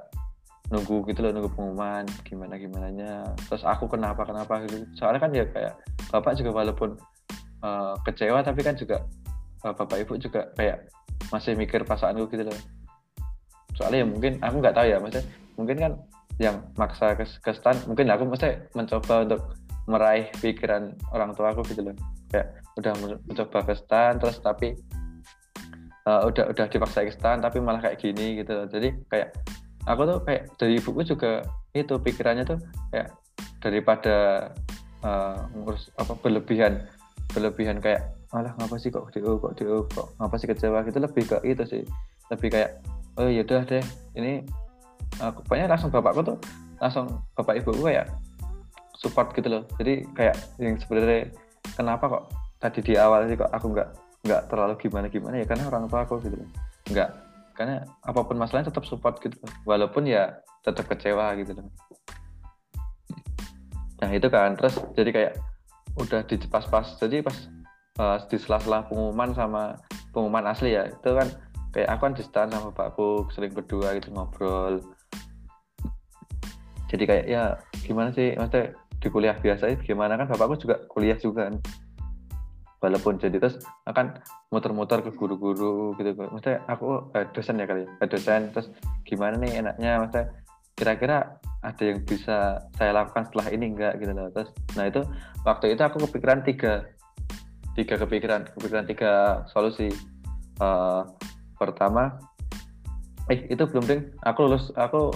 nunggu 0.69 1.07
gitu 1.07 1.23
loh 1.23 1.31
nunggu 1.31 1.51
pengumuman 1.55 2.05
gimana 2.27 2.59
gimana 2.59 2.89
nya 2.91 3.13
terus 3.47 3.63
aku 3.63 3.87
kenapa 3.87 4.27
kenapa 4.27 4.67
gitu. 4.67 4.83
Soalnya 4.99 5.21
kan 5.23 5.31
ya 5.31 5.45
kayak 5.47 5.75
bapak 6.11 6.35
juga 6.43 6.51
walaupun 6.51 6.91
uh, 7.63 7.95
kecewa 8.03 8.43
tapi 8.43 8.67
kan 8.67 8.75
juga 8.75 9.07
uh, 9.63 9.71
bapak 9.71 10.03
ibu 10.03 10.19
juga 10.19 10.51
kayak 10.59 10.91
masih 11.31 11.55
mikir 11.55 11.87
perasaanku 11.87 12.27
gitu 12.35 12.51
loh 12.51 12.59
soalnya 13.77 14.03
ya 14.03 14.07
mungkin 14.09 14.33
aku 14.41 14.57
nggak 14.65 14.75
tahu 14.75 14.87
ya 14.89 14.99
maksudnya 14.99 15.25
mungkin 15.61 15.77
kan 15.77 15.93
yang 16.37 16.57
maksa 16.77 17.17
ke, 17.17 17.25
ke 17.25 17.53
stand 17.57 17.81
mungkin 17.89 18.13
aku 18.13 18.29
mesti 18.29 18.61
mencoba 18.77 19.25
untuk 19.25 19.41
meraih 19.87 20.29
pikiran 20.43 20.93
orang 21.15 21.33
tua 21.33 21.55
aku 21.55 21.63
gitu 21.71 21.81
loh. 21.81 21.97
Kayak 22.29 22.61
udah 22.77 22.93
mencoba 23.25 23.59
ke 23.65 23.75
stand 23.79 24.21
terus 24.21 24.37
tapi 24.43 24.77
uh, 26.05 26.27
udah 26.29 26.53
udah 26.53 26.67
dipaksa 26.69 27.07
ke 27.07 27.15
stand 27.15 27.41
tapi 27.47 27.63
malah 27.63 27.81
kayak 27.81 28.03
gini 28.03 28.43
gitu 28.43 28.53
loh. 28.53 28.67
Jadi 28.69 28.93
kayak 29.09 29.33
aku 29.89 30.03
tuh 30.05 30.19
kayak 30.27 30.43
dari 30.61 30.77
ibuku 30.77 31.01
juga 31.07 31.41
itu 31.73 31.95
pikirannya 31.97 32.45
tuh 32.45 32.59
kayak 32.93 33.15
daripada 33.63 34.17
uh, 35.07 35.41
ngurus 35.57 35.89
apa 35.97 36.13
berlebihan 36.21 36.85
berlebihan 37.33 37.81
kayak 37.81 38.13
malah 38.35 38.53
ngapa 38.59 38.77
sih 38.77 38.91
kok 38.91 39.09
do 39.15 39.39
kok 39.39 39.55
do 39.57 39.87
kok 39.89 40.09
ngapa 40.19 40.35
sih 40.37 40.49
kecewa? 40.51 40.85
gitu 40.85 40.99
lebih 41.01 41.25
ke 41.25 41.39
itu 41.47 41.65
sih. 41.65 41.83
Lebih 42.29 42.49
kayak 42.53 42.83
oh 43.17 43.29
ya 43.29 43.43
udah 43.43 43.63
deh. 43.65 43.85
Ini 44.17 44.45
aku 45.21 45.45
pokoknya 45.45 45.67
langsung 45.73 45.91
bapakku 45.93 46.21
tuh 46.25 46.39
langsung 46.81 47.25
bapak 47.37 47.65
ibu 47.65 47.73
kayak 47.81 48.13
support 48.97 49.33
gitu 49.37 49.49
loh. 49.49 49.63
Jadi 49.81 50.05
kayak 50.13 50.37
yang 50.61 50.77
sebenarnya 50.81 51.33
kenapa 51.77 52.05
kok 52.09 52.25
tadi 52.61 52.81
di 52.85 52.95
awal 52.97 53.29
sih 53.29 53.37
kok 53.37 53.53
aku 53.53 53.73
nggak 53.73 53.89
nggak 54.27 54.43
terlalu 54.51 54.75
gimana 54.81 55.07
gimana 55.07 55.35
ya 55.41 55.47
karena 55.47 55.65
orang 55.69 55.89
tua 55.89 56.05
aku 56.05 56.21
gitu 56.25 56.37
loh. 56.37 56.49
Nggak 56.93 57.11
karena 57.57 57.89
apa 58.05 58.21
pun 58.21 58.37
masalahnya 58.37 58.69
tetap 58.69 58.85
support 58.85 59.17
gitu 59.25 59.37
walaupun 59.65 60.05
ya 60.05 60.41
tetap 60.61 60.85
kecewa 60.89 61.33
gitu 61.41 61.57
loh. 61.57 61.69
Nah 64.05 64.11
itu 64.13 64.29
kan. 64.29 64.57
Terus 64.61 64.77
jadi 64.93 65.11
kayak 65.13 65.33
udah 65.97 66.21
di 66.29 66.37
pas-pas 66.45 67.01
jadi 67.01 67.25
pas 67.25 67.37
uh, 67.97 68.21
di 68.29 68.37
sela-sela 68.37 68.85
pengumuman 68.85 69.33
sama 69.33 69.81
pengumuman 70.13 70.45
asli 70.53 70.77
ya 70.77 70.93
itu 70.93 71.11
kan 71.13 71.29
kayak 71.77 71.93
aku 71.93 72.09
kan 72.09 72.15
di 72.17 72.25
stand 72.25 72.51
sama 72.57 72.73
bapakku 72.73 73.29
sering 73.37 73.53
berdua 73.53 74.01
gitu 74.01 74.09
ngobrol. 74.17 74.81
Jadi 76.89 77.05
kayak 77.05 77.25
ya 77.29 77.61
gimana 77.85 78.17
sih? 78.17 78.33
Maksudnya 78.33 78.73
di 78.97 79.09
kuliah 79.13 79.37
biasa 79.37 79.77
gimana? 79.85 80.17
Kan 80.17 80.33
bapakku 80.33 80.57
juga 80.57 80.81
kuliah 80.89 81.21
juga 81.21 81.53
kan. 81.53 81.61
Walaupun 82.81 83.21
jadi 83.21 83.37
terus 83.37 83.61
akan 83.85 84.25
muter-muter 84.49 85.05
ke 85.05 85.13
guru-guru 85.13 85.93
gitu. 86.01 86.17
Maksudnya 86.17 86.65
aku 86.65 87.13
eh, 87.13 87.29
dosen 87.37 87.61
ya 87.61 87.69
kali 87.69 87.85
ya? 87.85 87.89
Eh, 88.01 88.09
dosen. 88.09 88.57
Terus 88.57 88.73
gimana 89.05 89.37
nih 89.37 89.61
enaknya? 89.61 90.01
Maksudnya 90.01 90.25
kira-kira 90.81 91.37
ada 91.61 91.83
yang 91.85 92.01
bisa 92.09 92.65
saya 92.81 92.91
lakukan 92.97 93.29
setelah 93.29 93.53
ini 93.53 93.77
enggak? 93.77 94.01
Gitu 94.01 94.17
loh. 94.17 94.33
Terus 94.33 94.49
nah 94.81 94.89
itu 94.89 95.05
waktu 95.45 95.77
itu 95.77 95.83
aku 95.85 96.09
kepikiran 96.09 96.41
tiga. 96.41 96.89
Tiga 97.77 98.01
kepikiran. 98.01 98.49
Kepikiran 98.57 98.89
tiga 98.89 99.45
solusi. 99.53 99.93
Uh, 100.57 101.05
pertama 101.59 102.17
eh 103.33 103.49
itu 103.51 103.65
belum 103.67 103.85
ding. 103.85 104.03
Aku 104.23 104.47
lulus 104.47 104.71
aku 104.79 105.11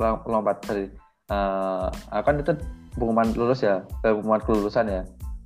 lompat 0.00 0.60
tadi 0.66 0.90
uh, 1.32 1.88
aku 2.12 2.24
kan 2.26 2.36
itu 2.42 2.52
pengumuman 2.96 3.28
lulus 3.38 3.62
ya 3.62 3.84
pengumuman 4.02 4.42
kelulusan 4.42 4.86
ya. 4.90 5.02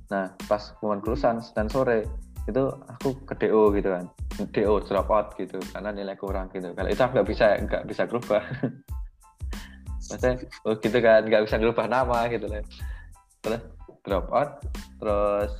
Nah 0.09 0.33
pas 0.49 0.73
pengumuman 0.79 0.99
kelulusan 1.03 1.39
dan 1.53 1.67
sore 1.69 2.07
itu 2.49 2.63
aku 2.89 3.13
ke 3.29 3.47
DO 3.47 3.71
gitu 3.77 3.89
kan. 3.93 4.05
DO 4.49 4.73
drop 4.87 5.07
out 5.13 5.27
gitu 5.37 5.61
karena 5.71 5.93
nilai 5.93 6.17
kurang 6.17 6.49
gitu. 6.49 6.73
Kalau 6.73 6.89
itu 6.89 7.01
aku 7.01 7.13
nggak 7.21 7.29
bisa 7.29 7.45
nggak 7.61 7.83
bisa 7.85 8.09
berubah 8.09 8.41
maksudnya 10.11 10.43
oh 10.67 10.75
gitu 10.75 10.99
kan 10.99 11.23
nggak 11.23 11.47
bisa 11.47 11.55
berubah 11.55 11.87
nama 11.87 12.27
gitu 12.27 12.43
lah 12.51 12.59
terus 13.39 13.63
drop 14.03 14.27
out 14.35 14.59
terus 14.99 15.51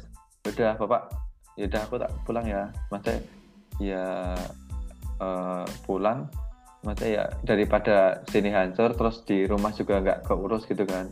udah 0.43 0.75
bapak 0.75 1.07
ya 1.59 1.67
udah 1.67 1.81
aku 1.85 1.95
tak 1.99 2.11
pulang 2.25 2.45
ya. 2.47 2.71
Maksudnya 2.89 3.19
ya 3.81 4.37
uh, 5.17 5.65
pulang. 5.85 6.29
Maksudnya 6.81 7.09
ya 7.13 7.23
daripada 7.45 8.25
sini 8.29 8.49
hancur 8.49 8.97
terus 8.97 9.21
di 9.25 9.45
rumah 9.45 9.69
juga 9.73 10.01
nggak 10.01 10.25
keurus 10.25 10.65
gitu 10.65 10.85
kan. 10.85 11.09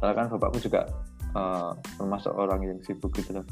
Karena 0.00 0.12
kan 0.12 0.26
bapakku 0.28 0.60
juga 0.60 0.88
uh, 1.32 1.72
termasuk 1.96 2.32
orang 2.36 2.64
yang 2.64 2.78
sibuk 2.84 3.12
gitu 3.16 3.40
loh. 3.40 3.46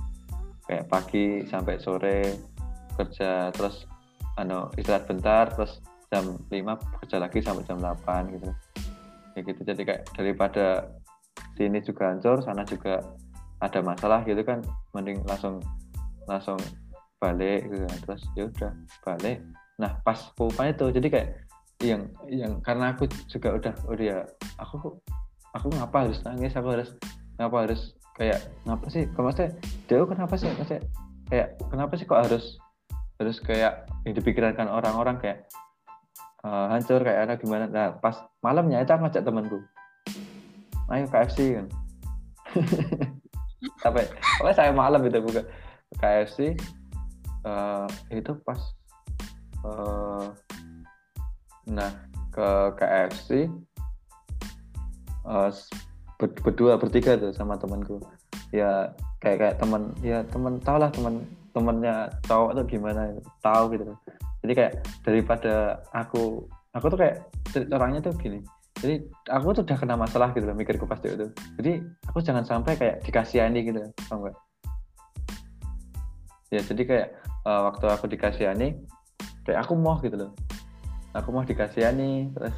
Kayak 0.65 0.89
pagi 0.89 1.45
sampai 1.49 1.81
sore 1.81 2.19
kerja 2.97 3.53
terus 3.53 3.89
ano 4.37 4.73
istirahat 4.77 5.09
bentar 5.09 5.51
terus 5.53 5.81
jam 6.13 6.37
5 6.49 7.01
kerja 7.01 7.17
lagi 7.19 7.39
sampai 7.41 7.65
jam 7.65 7.81
8 7.81 8.35
gitu. 8.37 8.49
Ya 9.35 9.41
gitu. 9.41 9.61
Jadi 9.65 9.83
kayak 9.89 10.03
daripada 10.13 10.89
sini 11.57 11.81
juga 11.81 12.13
hancur 12.13 12.43
sana 12.45 12.63
juga 12.67 13.01
ada 13.63 13.81
masalah 13.81 14.21
gitu 14.27 14.43
kan 14.43 14.61
mending 14.93 15.23
langsung 15.25 15.63
langsung 16.27 16.59
balik 17.25 17.61
gitu 17.73 17.85
kan. 17.89 17.99
terus 18.05 18.23
ya 18.37 18.45
udah 18.53 18.73
balik. 19.01 19.39
Nah 19.81 19.93
pas 20.05 20.19
pulpa 20.37 20.69
itu 20.69 20.87
jadi 20.93 21.09
kayak 21.09 21.29
yang 21.83 22.03
yang 22.31 22.53
karena 22.61 22.95
aku 22.95 23.09
juga 23.27 23.57
udah 23.57 23.75
udah 23.89 24.05
ya 24.05 24.19
aku 24.61 25.01
aku 25.57 25.67
ngapa 25.73 25.97
harus 26.09 26.21
nangis? 26.23 26.53
Aku 26.53 26.69
harus 26.69 26.93
kenapa 27.35 27.57
harus 27.65 27.97
kayak 28.15 28.41
kenapa 28.63 28.85
sih? 28.93 29.03
Kalau 29.11 29.25
maksudnya 29.31 29.51
dia 29.89 30.05
kenapa 30.05 30.35
sih? 30.37 30.49
Maksudnya 30.53 30.83
kayak 31.33 31.49
kenapa 31.73 31.93
sih 31.97 32.07
kok 32.07 32.21
harus 32.21 32.45
harus 33.19 33.37
kayak 33.41 33.89
yang 34.05 34.15
dipikirkan 34.15 34.69
orang-orang 34.69 35.17
kayak 35.23 35.39
uh, 36.45 36.69
hancur 36.71 37.01
kayak 37.01 37.31
ada 37.31 37.35
gimana? 37.41 37.65
Nah 37.71 37.97
pas 37.99 38.23
malamnya 38.45 38.85
itu 38.85 38.93
aku 38.93 39.03
ngajak 39.09 39.25
temanku. 39.25 39.59
Ayo 40.93 41.09
KFC 41.09 41.57
kan. 41.57 41.67
Sampai 43.83 44.05
pokoknya 44.39 44.55
saya 44.55 44.71
malam 44.77 45.01
itu 45.09 45.19
buka 45.25 45.43
KFC 45.99 46.59
uh, 47.45 47.87
eh, 48.11 48.21
itu 48.21 48.33
pas 48.43 48.61
uh, 49.65 50.33
nah 51.65 51.93
ke 52.35 52.49
KFC 52.77 53.49
uh, 55.25 55.51
berdua 56.19 56.77
bertiga 56.77 57.15
tuh 57.17 57.31
sama 57.33 57.55
temanku. 57.57 58.03
Ya 58.51 58.93
kayak 59.23 59.39
kayak 59.41 59.57
teman 59.63 59.95
ya 60.03 60.27
teman 60.29 60.59
tau 60.61 60.79
lah 60.79 60.91
teman 60.91 61.23
temennya 61.55 62.11
cowok 62.27 62.51
tuh 62.59 62.65
gimana 62.67 63.15
tahu 63.41 63.79
gitu. 63.79 63.85
Jadi 64.43 64.53
kayak 64.53 64.75
daripada 65.07 65.81
aku 65.95 66.45
aku 66.75 66.87
tuh 66.91 66.99
kayak 66.99 67.17
orangnya 67.71 68.11
tuh 68.11 68.15
gini. 68.19 68.43
Jadi 68.83 69.01
aku 69.31 69.55
tuh 69.55 69.63
udah 69.65 69.79
kena 69.79 69.97
masalah 69.97 70.35
gitu 70.35 70.45
loh 70.45 70.59
mikirku 70.59 70.85
pasti 70.85 71.15
itu. 71.15 71.31
Jadi 71.57 71.73
aku 72.11 72.19
jangan 72.21 72.45
sampai 72.45 72.75
kayak 72.75 73.07
dikasihani 73.07 73.63
gitu 73.65 73.81
ya 76.55 76.63
jadi 76.63 76.83
kayak 76.87 77.09
uh, 77.45 77.61
waktu 77.71 77.87
aku 77.89 78.05
dikasihani 78.11 78.77
kayak 79.45 79.65
aku 79.65 79.73
mau 79.77 80.01
gitu 80.01 80.17
loh. 80.17 80.31
Aku 81.15 81.31
mau 81.31 81.47
dikasihani 81.47 82.35
terus 82.35 82.57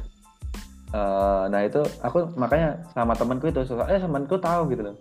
uh, 0.95 1.45
nah 1.51 1.61
itu 1.61 1.83
aku 2.01 2.33
makanya 2.39 2.81
sama 2.95 3.13
temanku 3.13 3.51
itu 3.51 3.61
soalnya 3.67 4.01
temanku 4.01 4.35
tahu 4.39 4.71
gitu 4.73 4.91
loh. 4.91 4.97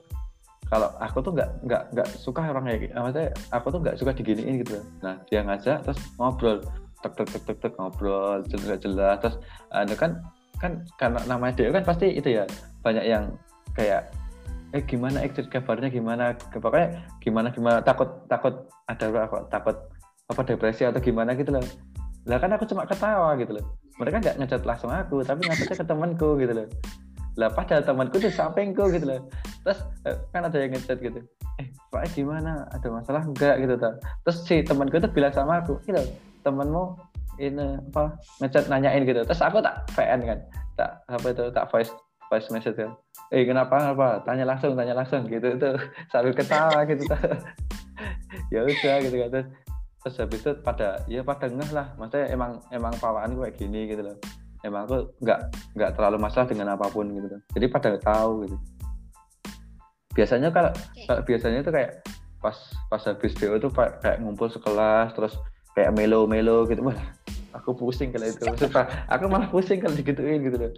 Kalau 0.66 0.90
aku 0.98 1.22
tuh 1.22 1.30
nggak 1.30 1.50
nggak 1.62 1.82
nggak 1.94 2.08
suka 2.18 2.42
orang 2.42 2.66
kayak 2.66 2.90
maksudnya 2.90 3.30
aku 3.54 3.66
tuh 3.70 3.80
nggak 3.80 3.96
suka 3.96 4.10
diginiin 4.12 4.66
gitu 4.66 4.82
loh. 4.82 4.86
Nah 5.02 5.14
dia 5.30 5.40
ngajak 5.46 5.86
terus 5.86 5.98
ngobrol 6.18 6.60
tek 7.00 7.12
tek 7.14 7.28
tek 7.30 7.42
tek, 7.46 7.58
tek 7.62 7.72
ngobrol 7.78 8.42
jelas 8.50 8.82
jelas 8.82 9.16
terus 9.22 9.36
uh, 9.70 9.86
kan 9.94 10.18
kan 10.56 10.82
karena 10.96 11.20
namanya 11.28 11.52
dia 11.60 11.68
kan 11.68 11.84
pasti 11.84 12.16
itu 12.16 12.40
ya 12.40 12.44
banyak 12.80 13.04
yang 13.04 13.24
kayak 13.76 14.08
eh 14.76 14.84
gimana 14.84 15.24
eh 15.24 15.32
kabarnya? 15.32 15.88
Gimana 15.88 16.36
pokoknya 16.36 17.08
gimana 17.24 17.48
gimana 17.48 17.80
takut 17.80 18.28
takut 18.28 18.68
ada 18.92 19.06
apa 19.24 19.48
takut 19.48 19.76
apa 20.28 20.40
depresi 20.44 20.84
atau 20.84 21.00
gimana 21.00 21.32
gitu 21.32 21.56
loh. 21.56 21.64
Lah 22.28 22.36
kan 22.36 22.52
aku 22.52 22.68
cuma 22.68 22.84
ketawa 22.84 23.32
gitu 23.40 23.56
loh. 23.56 23.64
Mereka 23.96 24.20
nggak 24.20 24.36
ngecat 24.36 24.62
langsung 24.68 24.92
aku 24.92 25.24
tapi 25.24 25.48
ngecatnya 25.48 25.76
ke 25.80 25.86
temanku 25.88 26.36
gitu 26.36 26.52
loh. 26.52 26.66
Lah 27.40 27.48
padahal 27.48 27.82
temanku 27.88 28.20
di 28.20 28.28
sampingku 28.28 28.92
gitu 28.92 29.06
loh. 29.08 29.20
Terus 29.64 29.78
eh, 30.04 30.16
kan 30.36 30.44
ada 30.44 30.56
yang 30.60 30.76
ngecat 30.76 30.98
gitu. 31.00 31.20
Eh 31.56 31.66
pak 31.88 32.12
gimana? 32.12 32.68
Ada 32.76 32.88
masalah 32.92 33.22
enggak 33.24 33.56
gitu 33.64 33.74
tuh 33.80 33.94
terus 34.28 34.38
si 34.44 34.60
temanku 34.60 35.00
tuh 35.00 35.08
bilang 35.08 35.32
sama 35.32 35.64
aku 35.64 35.80
gitu 35.88 36.04
temanmu 36.44 37.00
ini 37.40 37.80
apa 37.94 38.12
ngecat 38.44 38.68
nanyain 38.68 39.08
gitu. 39.08 39.24
Terus 39.24 39.40
aku 39.40 39.64
tak 39.64 39.88
VN 39.96 40.20
kan 40.28 40.38
tak 40.76 40.90
apa 41.08 41.26
itu 41.32 41.44
tak 41.56 41.64
voice 41.72 41.92
voice 42.28 42.48
message 42.52 42.76
kan 42.76 42.92
eh 43.32 43.42
kenapa? 43.44 43.74
Kenapa? 43.78 44.06
Tanya 44.22 44.44
langsung 44.46 44.72
tanya 44.78 44.94
langsung 44.94 45.26
gitu. 45.26 45.58
Itu 45.58 45.68
sambil 46.12 46.32
ketawa 46.36 46.86
gitu. 46.88 47.04
Ya 48.52 48.60
udah 48.62 48.96
gitu 49.00 49.16
kan. 49.16 49.28
Terus 49.32 49.48
terus 50.04 50.16
habis 50.20 50.40
itu 50.44 50.52
pada 50.60 51.00
ya 51.08 51.24
pada 51.24 51.48
ngeh 51.48 51.70
lah. 51.72 51.96
Maksudnya 51.96 52.28
emang 52.30 52.60
emang 52.68 52.92
pawaan 53.00 53.32
gue 53.32 53.48
kayak 53.48 53.56
gini 53.56 53.88
gitu 53.88 54.04
loh. 54.04 54.16
Emang 54.60 54.84
aku 54.84 55.16
nggak 55.24 55.40
nggak 55.72 55.90
terlalu 55.96 56.16
masalah 56.20 56.46
dengan 56.46 56.76
apa 56.76 56.86
pun 56.92 57.08
gitu 57.08 57.26
loh. 57.26 57.40
Jadi 57.56 57.66
pada 57.72 57.96
tahu 57.96 58.44
gitu. 58.44 58.56
Biasanya 60.12 60.52
kalau 60.52 60.70
okay. 60.76 61.04
kalau 61.08 61.22
biasanya 61.24 61.58
itu 61.64 61.72
kayak 61.72 61.92
pas 62.44 62.56
pas 62.92 63.02
habis 63.02 63.32
DO 63.34 63.56
itu 63.56 63.68
kayak 63.72 64.20
ngumpul 64.20 64.52
sekelas 64.52 65.16
terus 65.16 65.34
kayak 65.72 65.96
melo-melo 65.96 66.68
gitu. 66.68 66.84
Malah 66.84 67.16
aku 67.56 67.72
pusing 67.72 68.12
kalau 68.12 68.28
itu. 68.28 68.44
Maksudnya, 68.44 68.84
aku 69.08 69.24
malah 69.26 69.48
pusing 69.48 69.80
kalau 69.80 69.96
digituin 69.96 70.44
gitu 70.44 70.56
loh. 70.60 70.72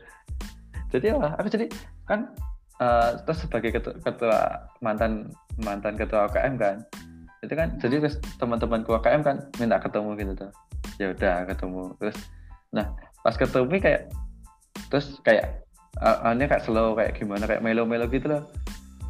Jadi 0.89 1.07
apa? 1.13 1.37
Aku 1.43 1.49
jadi 1.51 1.67
kan 2.09 2.33
uh, 2.81 3.21
terus 3.23 3.45
sebagai 3.45 3.71
ketua, 3.77 3.95
ketua 4.01 4.39
mantan 4.81 5.29
mantan 5.61 5.95
ketua 5.95 6.27
UKM 6.33 6.55
kan. 6.57 6.77
Itu 7.45 7.55
kan 7.55 7.79
jadi 7.79 8.03
terus 8.03 8.17
teman-teman 8.41 8.83
UKM 8.83 9.23
kan 9.23 9.37
minta 9.61 9.79
ketemu 9.79 10.11
gitu 10.19 10.33
tuh. 10.35 10.51
Ya 10.99 11.13
udah 11.15 11.47
ketemu. 11.47 11.95
Terus 12.01 12.19
nah 12.73 12.87
pas 13.23 13.37
ketemu 13.37 13.77
kayak 13.79 14.03
terus 14.89 15.21
kayak 15.23 15.63
uh, 16.01 16.33
ini 16.33 16.49
kayak 16.49 16.65
slow 16.65 16.97
kayak 16.97 17.13
gimana 17.15 17.45
kayak 17.45 17.63
melo-melo 17.63 18.09
gitu 18.09 18.27
loh. 18.27 18.43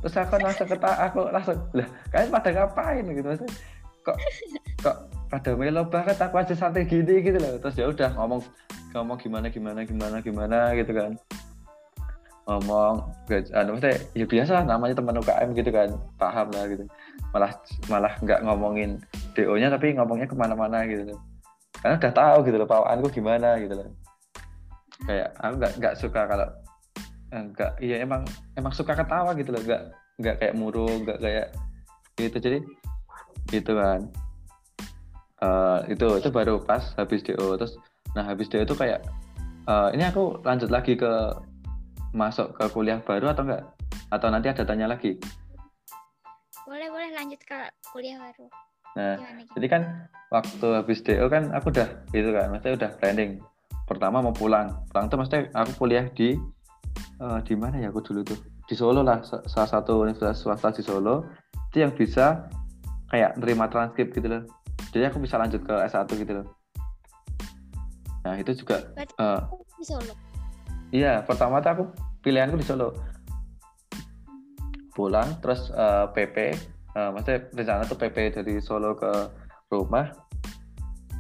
Terus 0.04 0.14
aku 0.18 0.38
langsung 0.38 0.68
kata 0.68 0.90
aku 1.10 1.20
langsung 1.30 1.58
lah 1.72 1.88
kalian 2.10 2.30
pada 2.34 2.50
ngapain? 2.52 3.04
Gitu 3.06 3.26
maksudnya. 3.26 3.54
Kok 4.02 4.16
kok 4.82 4.96
pada 5.30 5.50
melo 5.54 5.82
banget? 5.86 6.16
Aku 6.18 6.34
aja 6.38 6.54
santai 6.54 6.84
gini 6.84 7.22
gitu 7.22 7.38
loh. 7.38 7.56
Terus 7.62 7.76
ya 7.78 7.86
udah 7.88 8.10
ngomong 8.18 8.42
ngomong 8.96 9.18
gimana 9.20 9.46
gimana 9.52 9.84
gimana 9.84 10.16
gimana 10.24 10.72
gitu 10.72 10.96
kan 10.96 11.12
ngomong 12.48 13.04
anu 13.52 13.76
maksudnya 13.76 14.00
ya 14.16 14.24
biasa 14.24 14.64
namanya 14.64 14.96
teman 14.96 15.20
UKM 15.20 15.48
gitu 15.52 15.68
kan 15.68 15.92
paham 16.16 16.48
lah 16.56 16.64
gitu. 16.64 16.88
Malah 17.36 17.52
malah 17.92 18.12
nggak 18.24 18.40
ngomongin 18.48 18.96
do 19.36 19.52
nya 19.60 19.68
tapi 19.68 19.92
ngomongnya 19.92 20.24
ke 20.24 20.32
mana-mana 20.32 20.88
gitu 20.88 21.12
karena 21.78 21.94
udah 21.94 22.12
tahu 22.14 22.38
gitu 22.48 22.56
loh 22.58 22.68
pawaanku 22.68 23.08
gimana 23.12 23.60
gitu 23.60 23.74
loh. 23.76 23.86
Kayak 25.06 25.28
aku 25.38 25.54
nggak 25.60 25.72
nggak 25.78 25.94
suka 26.00 26.20
kalau 26.26 26.48
enggak 27.28 27.70
eh, 27.78 27.92
iya 27.92 27.96
emang 28.02 28.24
emang 28.56 28.72
suka 28.72 28.96
ketawa 28.96 29.36
gitu 29.36 29.52
loh. 29.52 29.62
Nggak 29.62 29.82
nggak 30.18 30.36
kayak 30.42 30.54
murung 30.56 31.06
nggak 31.06 31.18
kayak 31.20 31.46
gitu. 32.18 32.36
Jadi 32.40 32.58
gitu 33.52 33.72
kan. 33.76 34.08
Uh, 35.38 35.86
itu 35.86 36.18
itu 36.18 36.34
baru 36.34 36.58
pas 36.58 36.82
habis 36.98 37.22
do 37.22 37.38
terus 37.54 37.78
nah 38.10 38.26
habis 38.26 38.50
do 38.50 38.58
itu 38.58 38.74
kayak 38.74 39.06
uh, 39.70 39.86
ini 39.94 40.02
aku 40.02 40.42
lanjut 40.42 40.66
lagi 40.66 40.98
ke 40.98 41.12
masuk 42.12 42.56
ke 42.56 42.64
kuliah 42.72 43.00
baru 43.02 43.32
atau 43.32 43.44
enggak? 43.44 43.64
Atau 44.08 44.28
nanti 44.32 44.48
ada 44.48 44.64
tanya 44.64 44.88
lagi? 44.88 45.16
Boleh, 46.68 46.88
boleh 46.92 47.10
lanjut 47.16 47.40
ke 47.44 47.58
kuliah 47.92 48.20
baru. 48.20 48.46
Nah, 48.96 49.14
gimana, 49.16 49.40
gimana? 49.44 49.52
jadi 49.56 49.66
kan 49.68 49.82
waktu 50.32 50.66
habis 50.74 50.98
DO 51.04 51.26
kan 51.28 51.52
aku 51.52 51.72
udah 51.72 51.88
gitu 52.12 52.30
kan, 52.32 52.46
maksudnya 52.52 52.74
udah 52.76 52.90
planning. 53.00 53.32
Pertama 53.88 54.20
mau 54.20 54.32
pulang. 54.36 54.84
Pulang 54.92 55.06
tuh 55.08 55.16
maksudnya 55.16 55.48
aku 55.56 55.72
kuliah 55.80 56.04
di 56.12 56.36
uh, 57.20 57.40
di 57.44 57.54
mana 57.56 57.80
ya 57.80 57.88
aku 57.88 58.04
dulu 58.04 58.20
tuh? 58.24 58.38
Di 58.68 58.76
Solo 58.76 59.00
lah, 59.00 59.24
salah 59.24 59.68
satu 59.68 60.04
universitas 60.04 60.44
swasta 60.44 60.68
di 60.72 60.84
Solo. 60.84 61.24
Itu 61.72 61.80
yang 61.80 61.96
bisa 61.96 62.48
kayak 63.08 63.40
nerima 63.40 63.68
transkrip 63.72 64.12
gitu 64.12 64.28
loh. 64.28 64.42
Jadi 64.92 65.08
aku 65.08 65.20
bisa 65.20 65.40
lanjut 65.40 65.64
ke 65.64 65.74
S1 65.88 66.04
gitu 66.12 66.32
loh. 66.44 66.46
Nah, 68.28 68.36
itu 68.36 68.52
juga 68.60 68.92
uh, 69.16 69.40
di 69.80 69.84
Solo 69.88 70.27
Iya, 70.88 71.20
pertama 71.24 71.60
tuh 71.60 71.70
aku 71.72 71.84
pilihanku 72.24 72.56
di 72.56 72.64
Solo. 72.64 72.96
Pulang 74.96 75.36
terus 75.44 75.68
uh, 75.76 76.08
PP, 76.10 76.56
uh, 76.96 77.12
maksudnya 77.12 77.44
rencana 77.52 77.82
tuh 77.84 77.98
PP 78.00 78.16
dari 78.40 78.56
Solo 78.64 78.96
ke 78.96 79.12
rumah 79.68 80.10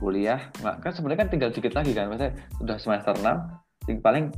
kuliah. 0.00 0.48
Nah, 0.64 0.80
kan 0.80 0.94
sebenarnya 0.94 1.26
kan 1.26 1.30
tinggal 1.30 1.50
dikit 1.52 1.76
lagi 1.76 1.92
kan, 1.92 2.08
maksudnya 2.08 2.32
udah 2.64 2.76
semester 2.80 3.14
6, 3.18 4.00
paling 4.00 4.32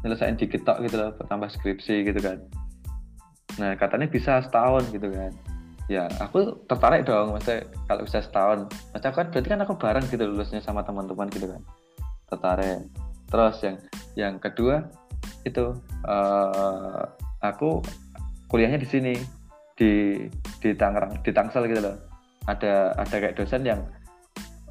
nyelesain 0.00 0.38
dikit 0.38 0.64
tok 0.64 0.80
gitu 0.86 0.96
loh, 0.96 1.12
bertambah 1.18 1.50
skripsi 1.52 2.08
gitu 2.08 2.20
kan. 2.24 2.38
Nah, 3.60 3.76
katanya 3.76 4.08
bisa 4.08 4.40
setahun 4.40 4.88
gitu 4.94 5.12
kan. 5.12 5.34
Ya, 5.90 6.06
aku 6.22 6.62
tertarik 6.70 7.02
dong, 7.04 7.34
maksudnya 7.34 7.66
kalau 7.90 8.06
bisa 8.06 8.22
setahun. 8.22 8.70
Maksudnya 8.94 9.12
kan 9.12 9.26
berarti 9.28 9.48
kan 9.50 9.60
aku 9.66 9.74
bareng 9.76 10.04
gitu 10.06 10.24
lulusnya 10.24 10.62
sama 10.62 10.86
teman-teman 10.86 11.26
gitu 11.28 11.50
kan. 11.50 11.60
Tertarik 12.30 12.86
terus 13.30 13.62
yang 13.62 13.76
yang 14.18 14.42
kedua 14.42 14.88
itu 15.44 15.76
uh, 16.06 17.02
aku 17.40 17.80
kuliahnya 18.50 18.80
di 18.80 18.88
sini 18.88 19.14
di 19.78 20.26
di 20.60 20.70
Tangerang 20.76 21.22
di 21.24 21.30
Tangsel 21.32 21.68
gitu 21.70 21.80
loh. 21.80 21.96
Ada 22.48 22.96
ada 22.96 23.16
kayak 23.16 23.36
dosen 23.38 23.62
yang 23.64 23.80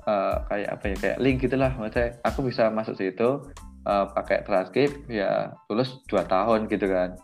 uh, 0.06 0.44
kayak 0.50 0.70
apa 0.76 0.86
ya 0.92 0.96
kayak 0.98 1.18
link 1.22 1.38
gitulah 1.42 1.72
maksudnya 1.78 2.18
aku 2.26 2.50
bisa 2.50 2.70
masuk 2.70 2.98
situ 2.98 3.50
uh, 3.88 4.06
pakai 4.14 4.44
transkrip 4.46 4.92
ya 5.08 5.54
lulus 5.72 6.02
dua 6.10 6.26
tahun 6.28 6.68
gitu 6.68 6.86
kan. 6.90 7.16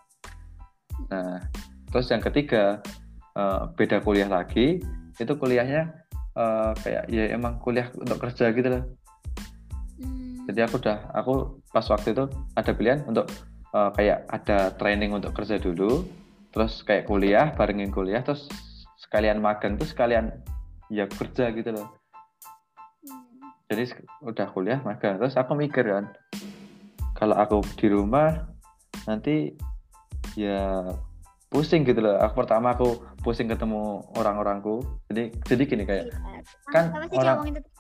Nah 1.11 1.43
terus 1.91 2.09
yang 2.09 2.23
ketiga 2.23 2.79
uh, 3.37 3.69
beda 3.75 4.01
kuliah 4.01 4.29
lagi 4.31 4.81
itu 5.15 5.33
kuliahnya 5.37 5.91
uh, 6.35 6.71
kayak 6.83 7.07
ya 7.07 7.31
emang 7.31 7.59
kuliah 7.61 7.87
untuk 7.95 8.19
kerja 8.19 8.51
gitu 8.51 8.67
loh 8.67 8.83
jadi 10.45 10.69
aku 10.69 10.77
udah 10.77 10.97
aku 11.13 11.33
pas 11.73 11.85
waktu 11.89 12.13
itu 12.13 12.25
ada 12.53 12.71
pilihan 12.73 13.01
untuk 13.09 13.25
uh, 13.73 13.89
kayak 13.97 14.29
ada 14.29 14.71
training 14.77 15.11
untuk 15.13 15.33
kerja 15.33 15.57
dulu 15.57 16.05
terus 16.53 16.85
kayak 16.85 17.09
kuliah 17.09 17.51
barengin 17.57 17.91
kuliah 17.91 18.21
terus 18.21 18.47
sekalian 18.95 19.41
magang 19.41 19.75
terus 19.75 19.91
sekalian 19.91 20.31
ya 20.89 21.09
kerja 21.09 21.49
gitu 21.53 21.69
loh. 21.73 21.87
Jadi 23.65 23.97
udah 24.21 24.47
kuliah 24.53 24.79
magang. 24.85 25.17
Terus 25.17 25.35
aku 25.37 25.57
mikir 25.57 25.85
kan 25.85 26.05
kalau 27.17 27.35
aku 27.37 27.65
di 27.79 27.87
rumah 27.89 28.45
nanti 29.09 29.57
ya 30.37 30.93
pusing 31.49 31.81
gitu 31.83 32.05
loh. 32.05 32.21
Aku 32.21 32.45
pertama 32.45 32.77
aku 32.77 33.01
pusing 33.25 33.49
ketemu 33.49 34.05
orang-orangku. 34.13 34.85
Jadi 35.09 35.33
jadi 35.43 35.63
gini 35.65 35.83
kayak 35.83 36.05
iya. 36.13 36.39
kan 36.69 36.93
orang 36.93 37.09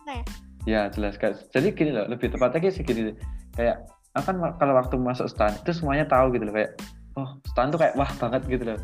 Ya 0.05 0.23
jelas 0.65 1.15
kan. 1.21 1.37
Jadi 1.53 1.77
gini 1.77 1.91
loh, 1.93 2.09
lebih 2.09 2.33
tepatnya 2.33 2.59
kayak 2.59 2.75
segini 2.75 3.13
kayak 3.53 3.85
akan 4.15 4.55
kalau 4.57 4.73
waktu 4.79 4.95
masuk 4.97 5.27
stand 5.27 5.55
itu 5.61 5.71
semuanya 5.75 6.07
tahu 6.07 6.31
gitu 6.33 6.47
loh 6.47 6.55
kayak 6.55 6.71
oh 7.19 7.37
stand 7.51 7.75
tuh 7.75 7.79
kayak 7.79 7.93
wah 7.99 8.09
banget 8.17 8.41
gitu 8.49 8.63
loh. 8.73 8.79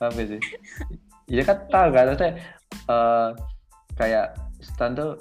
Paham 0.00 0.12
sih? 0.16 0.40
Iya 1.26 1.42
kan 1.42 1.56
tahu 1.68 1.88
kan? 1.90 2.04
Maksudnya 2.08 2.32
uh, 2.86 3.28
kayak 3.98 4.26
stand 4.62 4.94
tuh 4.96 5.12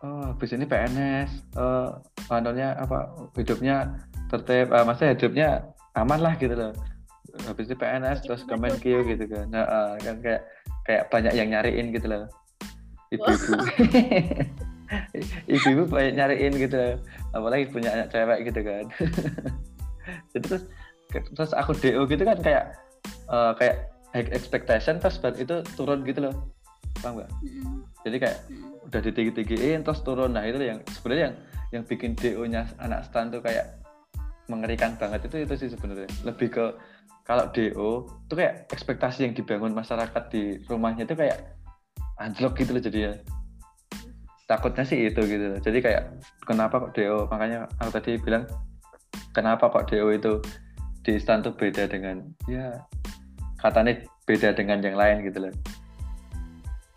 oh 0.00 0.32
habis 0.32 0.56
ini 0.56 0.64
PNS 0.64 1.30
uh, 1.60 2.00
apa 2.30 2.98
hidupnya 3.36 4.00
tertib 4.32 4.72
uh, 4.72 4.86
maksudnya 4.86 5.12
hidupnya 5.18 5.48
aman 5.98 6.20
lah 6.22 6.34
gitu 6.38 6.54
loh. 6.54 6.72
Habis 7.46 7.70
itu 7.70 7.76
PNS 7.78 8.26
terus 8.26 8.42
Kemenkeu 8.46 9.06
gitu 9.06 9.24
kan. 9.26 9.46
Nah, 9.50 9.64
uh, 9.66 9.92
kan 10.02 10.18
kayak 10.22 10.42
kayak 10.86 11.02
banyak 11.10 11.34
yang 11.34 11.50
nyariin 11.50 11.94
gitu 11.94 12.06
loh. 12.10 12.24
Ibu-ibu 13.10 13.52
ibu-ibu 15.50 15.84
banyak 15.90 16.14
nyariin 16.14 16.54
gitu. 16.56 16.98
Apalagi 17.34 17.70
punya 17.70 17.90
anak 17.94 18.08
cewek 18.14 18.38
gitu 18.50 18.60
kan. 18.62 18.84
Jadi 20.34 20.44
terus 20.46 20.64
terus 21.10 21.52
aku 21.54 21.74
do 21.74 22.06
gitu 22.06 22.22
kan 22.22 22.38
kayak 22.38 22.78
uh, 23.26 23.52
kayak 23.58 23.90
high 24.14 24.26
expectation 24.30 25.02
terus 25.02 25.18
itu 25.38 25.62
turun 25.74 26.06
gitu 26.06 26.30
loh. 26.30 26.34
Paham 27.02 27.22
nggak? 27.22 27.30
Jadi 28.06 28.16
kayak 28.18 28.38
udah 28.90 29.00
ditinggi-tinggiin 29.02 29.80
terus 29.82 30.02
turun. 30.02 30.34
Nah 30.34 30.46
itu 30.46 30.58
yang 30.58 30.78
sebenarnya 30.90 31.24
yang 31.30 31.36
yang 31.70 31.82
bikin 31.86 32.18
do 32.18 32.46
nya 32.46 32.66
anak 32.82 33.06
stan 33.06 33.30
tuh 33.30 33.42
kayak 33.42 33.78
mengerikan 34.50 34.98
banget 34.98 35.30
itu 35.30 35.46
itu 35.46 35.54
sih 35.66 35.68
sebenarnya. 35.70 36.10
Lebih 36.26 36.48
ke 36.50 36.64
kalau 37.22 37.46
do 37.54 38.06
tuh 38.26 38.36
kayak 38.38 38.66
ekspektasi 38.74 39.26
yang 39.30 39.34
dibangun 39.34 39.70
masyarakat 39.70 40.22
di 40.34 40.58
rumahnya 40.66 41.06
itu 41.06 41.14
kayak 41.14 41.58
anjlok 42.18 42.58
gitu 42.58 42.76
loh 42.76 42.82
jadinya 42.82 43.12
takutnya 44.50 44.82
sih 44.82 45.06
itu 45.06 45.22
gitu. 45.22 45.62
Jadi 45.62 45.78
kayak 45.78 46.18
kenapa 46.42 46.82
kok 46.82 46.98
DO 46.98 47.30
makanya 47.30 47.70
aku 47.78 47.90
tadi 47.94 48.18
bilang 48.18 48.50
kenapa 49.30 49.70
kok 49.70 49.86
DO 49.86 50.10
itu 50.10 50.42
di 51.06 51.14
instan 51.14 51.46
tuh 51.46 51.54
beda 51.54 51.86
dengan 51.86 52.18
ya 52.50 52.82
katanya 53.62 54.02
beda 54.26 54.50
dengan 54.58 54.82
yang 54.82 54.98
lain 54.98 55.22
gitu 55.22 55.46
loh. 55.46 55.54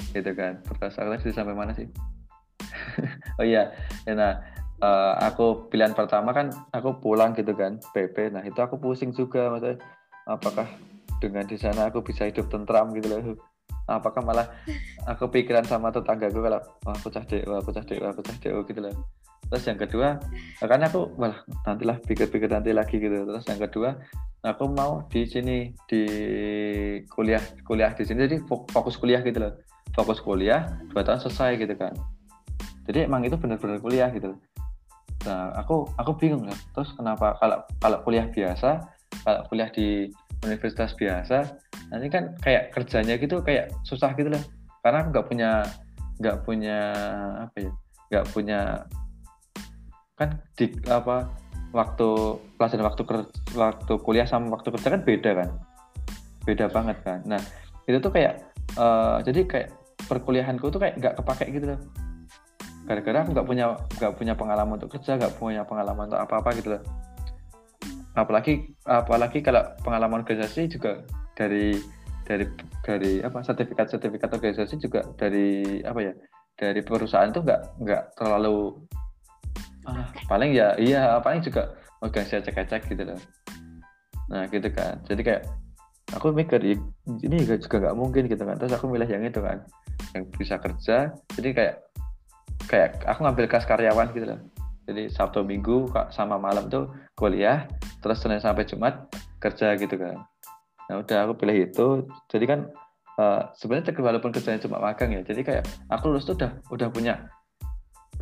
Gitu 0.09 0.31
kan. 0.33 0.57
Terus 0.65 0.97
aku 0.97 1.09
tadi 1.21 1.29
sampai 1.29 1.53
mana 1.53 1.77
sih? 1.77 1.85
Oh 3.41 3.45
iya 3.45 3.73
ya, 4.05 4.13
nah 4.13 4.45
uh, 4.77 5.17
aku 5.25 5.73
pilihan 5.73 5.97
pertama 5.97 6.29
kan 6.37 6.53
aku 6.69 7.01
pulang 7.01 7.33
gitu 7.33 7.49
kan 7.57 7.81
PP 7.97 8.29
nah 8.29 8.45
itu 8.45 8.61
aku 8.61 8.77
pusing 8.77 9.09
juga 9.09 9.49
maksudnya 9.49 9.81
apakah 10.29 10.69
dengan 11.17 11.49
di 11.49 11.57
sana 11.57 11.89
aku 11.89 12.05
bisa 12.05 12.29
hidup 12.29 12.51
tentram 12.53 12.93
gitu 12.93 13.07
loh 13.09 13.21
apakah 13.88 14.24
malah 14.24 14.48
aku 15.08 15.28
pikiran 15.28 15.65
sama 15.67 15.91
tetanggaku 15.91 16.39
kalau 16.39 16.60
oh, 16.88 16.93
aku 16.96 17.08
cah 17.12 17.24
dek, 17.24 17.43
aku 17.43 17.69
cah 17.76 17.84
dek, 17.84 18.00
aku 18.00 18.22
cah 18.24 18.38
dek, 18.39 18.54
gitu 18.69 18.80
loh. 18.80 18.96
Terus 19.52 19.63
yang 19.69 19.80
kedua 19.80 20.08
karena 20.58 20.88
aku 20.89 21.13
malah 21.19 21.39
nantilah 21.67 21.98
pikir-pikir 22.04 22.50
nanti 22.50 22.72
lagi 22.72 22.98
gitu. 22.98 23.28
Terus 23.28 23.46
yang 23.46 23.60
kedua 23.60 24.00
aku 24.43 24.65
mau 24.72 25.06
di 25.12 25.28
sini 25.28 25.72
di 25.86 26.04
kuliah 27.12 27.43
kuliah 27.67 27.91
di 27.91 28.04
sini. 28.08 28.26
Jadi 28.26 28.41
fokus 28.48 28.96
kuliah 28.98 29.22
gitu 29.22 29.38
loh. 29.38 29.54
Fokus 29.93 30.24
kuliah 30.24 30.80
dua 30.89 31.06
tahun 31.06 31.22
selesai 31.22 31.60
gitu 31.60 31.76
kan. 31.76 31.93
Jadi 32.89 33.08
emang 33.08 33.24
itu 33.24 33.36
benar-benar 33.39 33.80
kuliah 33.80 34.10
gitu 34.12 34.36
nah 35.24 35.56
aku 35.56 35.88
aku 35.96 36.12
bingung 36.19 36.43
lah. 36.48 36.58
Terus 36.76 36.91
kenapa 36.96 37.36
kalau 37.39 37.63
kalau 37.80 37.98
kuliah 38.04 38.28
biasa 38.28 38.84
kalau 39.24 39.41
kuliah 39.48 39.69
di 39.72 40.12
universitas 40.43 40.91
biasa 41.00 41.56
nanti 41.93 42.10
kan 42.10 42.34
kayak 42.41 42.73
kerjanya 42.73 43.21
gitu 43.21 43.45
kayak 43.45 43.69
susah 43.86 44.17
gitu 44.17 44.34
loh 44.34 44.41
karena 44.82 45.06
nggak 45.13 45.25
punya 45.29 45.62
nggak 46.17 46.38
punya 46.41 46.77
apa 47.45 47.58
ya 47.62 47.71
nggak 48.10 48.25
punya 48.34 48.60
kan 50.13 50.29
di 50.58 50.69
apa 50.89 51.29
waktu 51.73 52.38
pelajaran 52.56 52.86
waktu 52.86 53.03
kerja, 53.03 53.29
waktu 53.58 53.93
kuliah 54.06 54.29
sama 54.29 54.53
waktu 54.53 54.69
kerja 54.69 54.93
kan 54.93 55.01
beda 55.01 55.32
kan? 55.41 55.49
Beda 56.45 56.65
banget 56.69 56.97
kan? 57.01 57.19
Nah 57.25 57.41
itu 57.89 57.97
tuh 57.97 58.13
kayak 58.13 58.45
uh, 58.77 59.17
jadi 59.25 59.41
kayak 59.49 59.69
perkuliahanku 60.06 60.69
tuh 60.69 60.77
kayak 60.77 61.01
nggak 61.01 61.13
kepake 61.17 61.49
gitu 61.49 61.65
loh. 61.73 61.79
Gara-gara 62.86 63.25
aku 63.25 63.29
nggak 63.34 63.47
punya 63.49 63.65
nggak 63.97 64.13
punya 64.13 64.34
pengalaman 64.38 64.77
untuk 64.77 65.01
kerja 65.01 65.17
nggak 65.17 65.34
punya 65.41 65.65
pengalaman 65.65 66.13
untuk 66.13 66.21
apa-apa 66.21 66.49
gitu 66.62 66.77
loh. 66.77 66.84
Apalagi 68.13 68.77
apalagi 68.86 69.41
kalau 69.41 69.65
pengalaman 69.82 70.21
organisasi 70.21 70.69
juga 70.69 71.01
dari 71.34 71.78
dari 72.24 72.46
dari 72.84 73.13
apa 73.19 73.43
sertifikat 73.43 73.91
sertifikat 73.91 74.32
organisasi 74.32 74.80
juga 74.80 75.04
dari 75.19 75.80
apa 75.84 76.00
ya 76.00 76.13
dari 76.56 76.80
perusahaan 76.80 77.30
tuh 77.34 77.43
nggak 77.43 77.62
nggak 77.84 78.04
terlalu 78.15 78.80
ah, 79.89 80.08
paling 80.30 80.56
ya 80.56 80.78
iya 80.80 81.19
paling 81.19 81.43
juga 81.43 81.76
organisasi 82.04 82.48
cek-cek 82.48 82.88
gitu 82.91 83.04
loh. 83.08 83.19
Nah 84.32 84.48
gitu 84.52 84.67
kan. 84.72 85.00
Jadi 85.08 85.22
kayak 85.24 85.43
aku 86.15 86.32
mikir 86.32 86.60
ini 86.63 87.38
juga 87.43 87.89
nggak 87.89 87.98
mungkin 87.98 88.28
gitu 88.28 88.43
kan. 88.43 88.56
Terus 88.60 88.76
aku 88.76 88.91
milih 88.91 89.08
yang 89.08 89.24
itu 89.24 89.39
kan 89.39 89.63
yang 90.15 90.24
bisa 90.36 90.60
kerja. 90.60 91.12
Jadi 91.36 91.50
kayak 91.56 91.76
kayak 92.67 93.04
aku 93.08 93.19
ngambil 93.24 93.46
kelas 93.52 93.67
karyawan 93.67 94.12
gitu 94.15 94.26
loh. 94.36 94.39
Jadi 94.84 95.08
Sabtu 95.08 95.48
Minggu 95.48 95.88
sama 96.12 96.36
malam 96.36 96.67
tuh 96.67 96.91
kuliah 97.15 97.72
terus 98.04 98.19
Senin 98.19 98.43
sampai 98.43 98.67
Jumat 98.67 99.08
kerja 99.39 99.80
gitu 99.80 99.96
kan 99.96 100.28
nah 100.93 101.01
udah 101.01 101.17
aku 101.25 101.34
pilih 101.41 101.73
itu 101.73 102.06
jadi 102.29 102.45
kan 102.45 102.60
uh, 103.17 103.49
sebenarnya 103.58 103.97
walaupun 103.97 104.29
kerjanya 104.29 104.62
cuma 104.62 104.77
magang 104.77 105.10
ya 105.10 105.25
jadi 105.25 105.41
kayak 105.41 105.63
aku 105.89 106.13
lulus 106.13 106.29
tuh 106.29 106.38
udah 106.38 106.53
udah 106.69 106.88
punya 106.93 107.25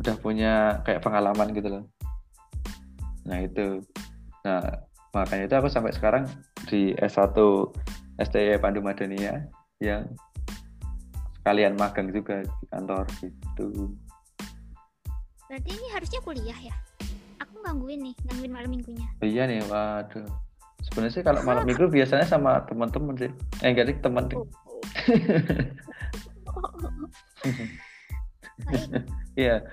udah 0.00 0.16
punya 0.16 0.80
kayak 0.88 1.04
pengalaman 1.04 1.52
gitu 1.52 1.68
loh 1.68 1.84
nah 3.28 3.44
itu 3.44 3.84
nah 4.40 4.64
makanya 5.12 5.44
itu 5.52 5.54
aku 5.60 5.68
sampai 5.68 5.92
sekarang 5.92 6.24
di 6.72 6.96
S1 6.96 7.36
STI 8.24 8.56
Pandu 8.56 8.80
Madania 8.80 9.44
yang 9.84 10.08
sekalian 11.44 11.76
magang 11.76 12.08
juga 12.08 12.40
di 12.40 12.64
kantor 12.72 13.04
gitu 13.20 13.92
Berarti 15.52 15.68
ini 15.68 15.86
harusnya 15.92 16.20
kuliah 16.24 16.58
ya? 16.64 16.72
Aku 17.44 17.60
gangguin 17.60 18.00
nih, 18.00 18.16
gangguin 18.24 18.52
malam 18.56 18.72
minggunya. 18.72 19.04
Iya 19.20 19.44
nih, 19.44 19.60
waduh. 19.68 20.24
Sebenarnya 20.82 21.14
sih 21.14 21.24
kalau 21.24 21.40
malam 21.46 21.62
minggu 21.66 21.86
biasanya 21.88 22.26
sama 22.26 22.62
teman-teman 22.66 23.14
sih. 23.18 23.30
Eh 23.62 23.68
enggak 23.70 23.86
sih 23.90 23.96
teman. 24.02 24.26
Oh, 24.34 24.46
Iya. 29.32 29.64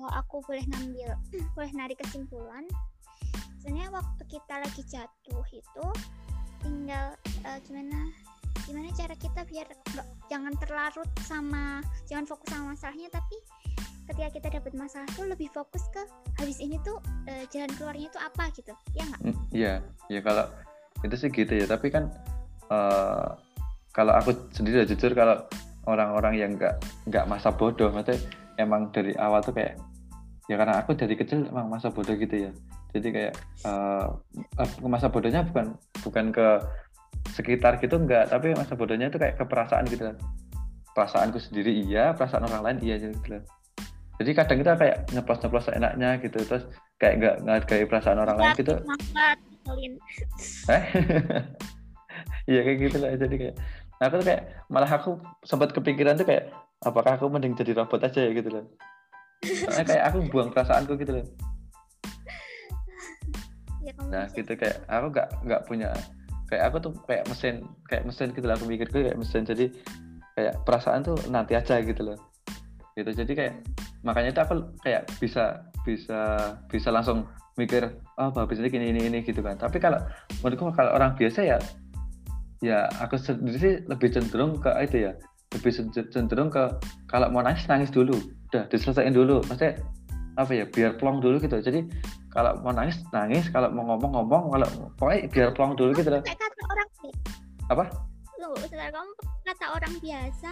Kalau 0.00 0.12
aku 0.16 0.40
boleh 0.46 0.64
ngambil, 0.64 1.10
boleh 1.56 1.72
narik 1.76 1.98
kesimpulan, 2.00 2.64
sebenarnya 3.60 3.92
waktu 3.92 4.22
kita 4.30 4.54
lagi 4.56 4.82
jatuh 4.88 5.44
itu 5.52 5.86
tinggal 6.64 7.16
uh, 7.44 7.58
gimana 7.64 8.08
gimana 8.68 8.88
cara 8.92 9.16
kita 9.16 9.40
biar 9.48 9.66
jangan 10.28 10.52
terlarut 10.60 11.08
sama 11.24 11.80
jangan 12.04 12.28
fokus 12.28 12.48
sama 12.52 12.76
masalahnya 12.76 13.08
tapi 13.08 13.36
ketika 14.10 14.28
kita 14.34 14.48
dapat 14.58 14.72
masalah 14.74 15.06
tuh 15.14 15.30
lebih 15.30 15.46
fokus 15.54 15.86
ke 15.94 16.02
habis 16.42 16.58
ini 16.58 16.82
tuh 16.82 16.98
uh, 17.30 17.44
jalan 17.54 17.70
keluarnya 17.78 18.10
itu 18.10 18.18
apa 18.18 18.50
gitu 18.58 18.74
ya 18.98 19.06
nggak? 19.06 19.20
Mm, 19.22 19.38
iya 19.54 19.74
ya 20.10 20.20
kalau 20.20 20.44
itu 21.06 21.14
sih 21.14 21.30
gitu 21.30 21.52
ya 21.54 21.66
tapi 21.70 21.94
kan 21.94 22.10
uh, 22.74 23.38
kalau 23.94 24.12
aku 24.18 24.34
sendiri 24.50 24.82
jujur 24.82 25.14
kalau 25.14 25.46
orang-orang 25.86 26.34
yang 26.34 26.50
nggak 26.58 26.82
nggak 27.06 27.24
masa 27.30 27.54
bodoh 27.54 27.94
maksudnya 27.94 28.18
emang 28.58 28.90
dari 28.90 29.14
awal 29.14 29.40
tuh 29.46 29.54
kayak 29.54 29.78
ya 30.50 30.58
karena 30.58 30.82
aku 30.82 30.98
dari 30.98 31.14
kecil 31.14 31.46
emang 31.46 31.70
masa 31.70 31.94
bodoh 31.94 32.18
gitu 32.18 32.50
ya. 32.50 32.52
Jadi 32.90 33.14
kayak 33.14 33.34
uh, 33.62 34.18
masa 34.82 35.06
bodohnya 35.06 35.46
bukan 35.46 35.78
bukan 36.02 36.34
ke 36.34 36.58
sekitar 37.30 37.78
gitu 37.78 37.94
enggak 37.94 38.26
tapi 38.26 38.58
masa 38.58 38.74
bodohnya 38.74 39.06
itu 39.06 39.22
kayak 39.22 39.38
ke 39.38 39.44
perasaan 39.46 39.86
gitu 39.86 40.10
perasaanku 40.90 41.38
sendiri 41.38 41.86
iya 41.86 42.10
perasaan 42.18 42.50
orang 42.50 42.62
lain 42.66 42.78
iya 42.82 42.98
gitu 42.98 43.14
jadi 44.20 44.30
kadang 44.36 44.60
kita 44.60 44.76
kayak 44.76 44.96
nyeplos 45.16 45.40
nyeplos 45.40 45.72
enaknya 45.72 46.20
gitu 46.20 46.38
terus 46.44 46.68
kayak 47.00 47.14
nggak 47.16 47.34
nggak 47.40 47.88
perasaan 47.88 48.20
orang 48.20 48.36
lain 48.36 48.52
gitu. 48.60 48.74
Eh? 50.68 50.82
Iya 52.50 52.66
kayak 52.66 52.78
gitu 52.82 52.96
lah. 52.98 53.10
Jadi 53.14 53.34
kayak 53.38 53.54
nah, 54.02 54.04
aku 54.10 54.14
tuh 54.20 54.26
kayak 54.26 54.42
malah 54.66 54.90
aku 54.90 55.10
sempat 55.46 55.70
kepikiran 55.70 56.18
tuh 56.18 56.26
kayak 56.26 56.50
apakah 56.82 57.14
aku 57.14 57.30
mending 57.30 57.54
jadi 57.54 57.78
robot 57.78 58.02
aja 58.02 58.26
ya 58.26 58.30
gitu 58.34 58.50
loh. 58.50 58.64
Soalnya 59.40 59.84
kayak 59.86 60.04
aku 60.10 60.16
buang 60.28 60.50
perasaanku 60.50 60.98
gitu 60.98 61.20
loh. 61.20 61.26
Ya, 63.80 63.92
nah 64.10 64.24
gitu 64.34 64.52
kayak 64.52 64.84
aku 64.90 65.06
nggak 65.14 65.28
nggak 65.46 65.62
punya 65.64 65.88
kayak 66.50 66.68
aku 66.68 66.76
tuh 66.82 66.92
kayak 67.06 67.24
mesin 67.30 67.64
kayak 67.86 68.04
mesin 68.04 68.28
gitu 68.34 68.46
lah 68.50 68.58
aku 68.58 68.66
mikir 68.66 68.90
kayak 68.90 69.16
mesin. 69.16 69.46
Jadi 69.46 69.70
kayak 70.34 70.58
perasaan 70.66 71.06
tuh 71.06 71.16
nanti 71.30 71.54
aja 71.54 71.78
gitu 71.80 72.02
loh. 72.02 72.18
Gitu 72.98 73.14
jadi 73.14 73.32
kayak 73.32 73.54
makanya 74.06 74.32
itu 74.32 74.40
aku 74.40 74.54
kayak 74.80 75.08
bisa 75.20 75.64
bisa 75.84 76.20
bisa 76.68 76.88
langsung 76.92 77.28
mikir 77.56 77.88
oh 78.16 78.30
babis 78.32 78.60
ini 78.60 78.68
ini 78.72 78.86
ini 78.92 79.00
ini 79.12 79.18
gitu 79.24 79.40
kan. 79.44 79.56
Tapi 79.60 79.76
kalau 79.76 80.00
menurutku 80.40 80.72
kalau 80.72 80.96
orang 80.96 81.16
biasa 81.16 81.40
ya 81.44 81.58
ya 82.60 82.88
aku 83.00 83.16
sendiri 83.16 83.58
sih 83.60 83.74
lebih 83.88 84.12
cenderung 84.12 84.60
ke 84.60 84.68
itu 84.84 85.08
ya 85.08 85.12
lebih 85.56 85.72
cenderung 86.12 86.48
ke 86.52 86.68
kalau 87.08 87.28
mau 87.28 87.44
nangis 87.44 87.66
nangis 87.68 87.92
dulu. 87.92 88.16
Udah 88.52 88.64
diselesaikan 88.72 89.12
dulu. 89.12 89.44
Maksudnya 89.48 89.80
apa 90.38 90.52
ya 90.56 90.64
biar 90.64 90.96
plong 90.96 91.20
dulu 91.20 91.42
gitu. 91.42 91.58
Jadi 91.60 91.84
kalau 92.32 92.56
mau 92.64 92.72
nangis 92.72 93.02
nangis. 93.10 93.50
Kalau 93.52 93.68
mau 93.72 93.84
ngomong 93.94 94.12
ngomong. 94.16 94.42
Kalau 94.56 94.68
pokoknya 94.96 95.28
biar 95.28 95.48
plong 95.52 95.76
dulu 95.76 95.90
gitu 95.96 96.08
loh. 96.08 96.22
Kata 96.24 96.46
orang 96.70 96.88
apa? 97.70 97.84
lu 98.40 98.56
kata 99.44 99.66
orang 99.76 99.94
biasa 100.00 100.50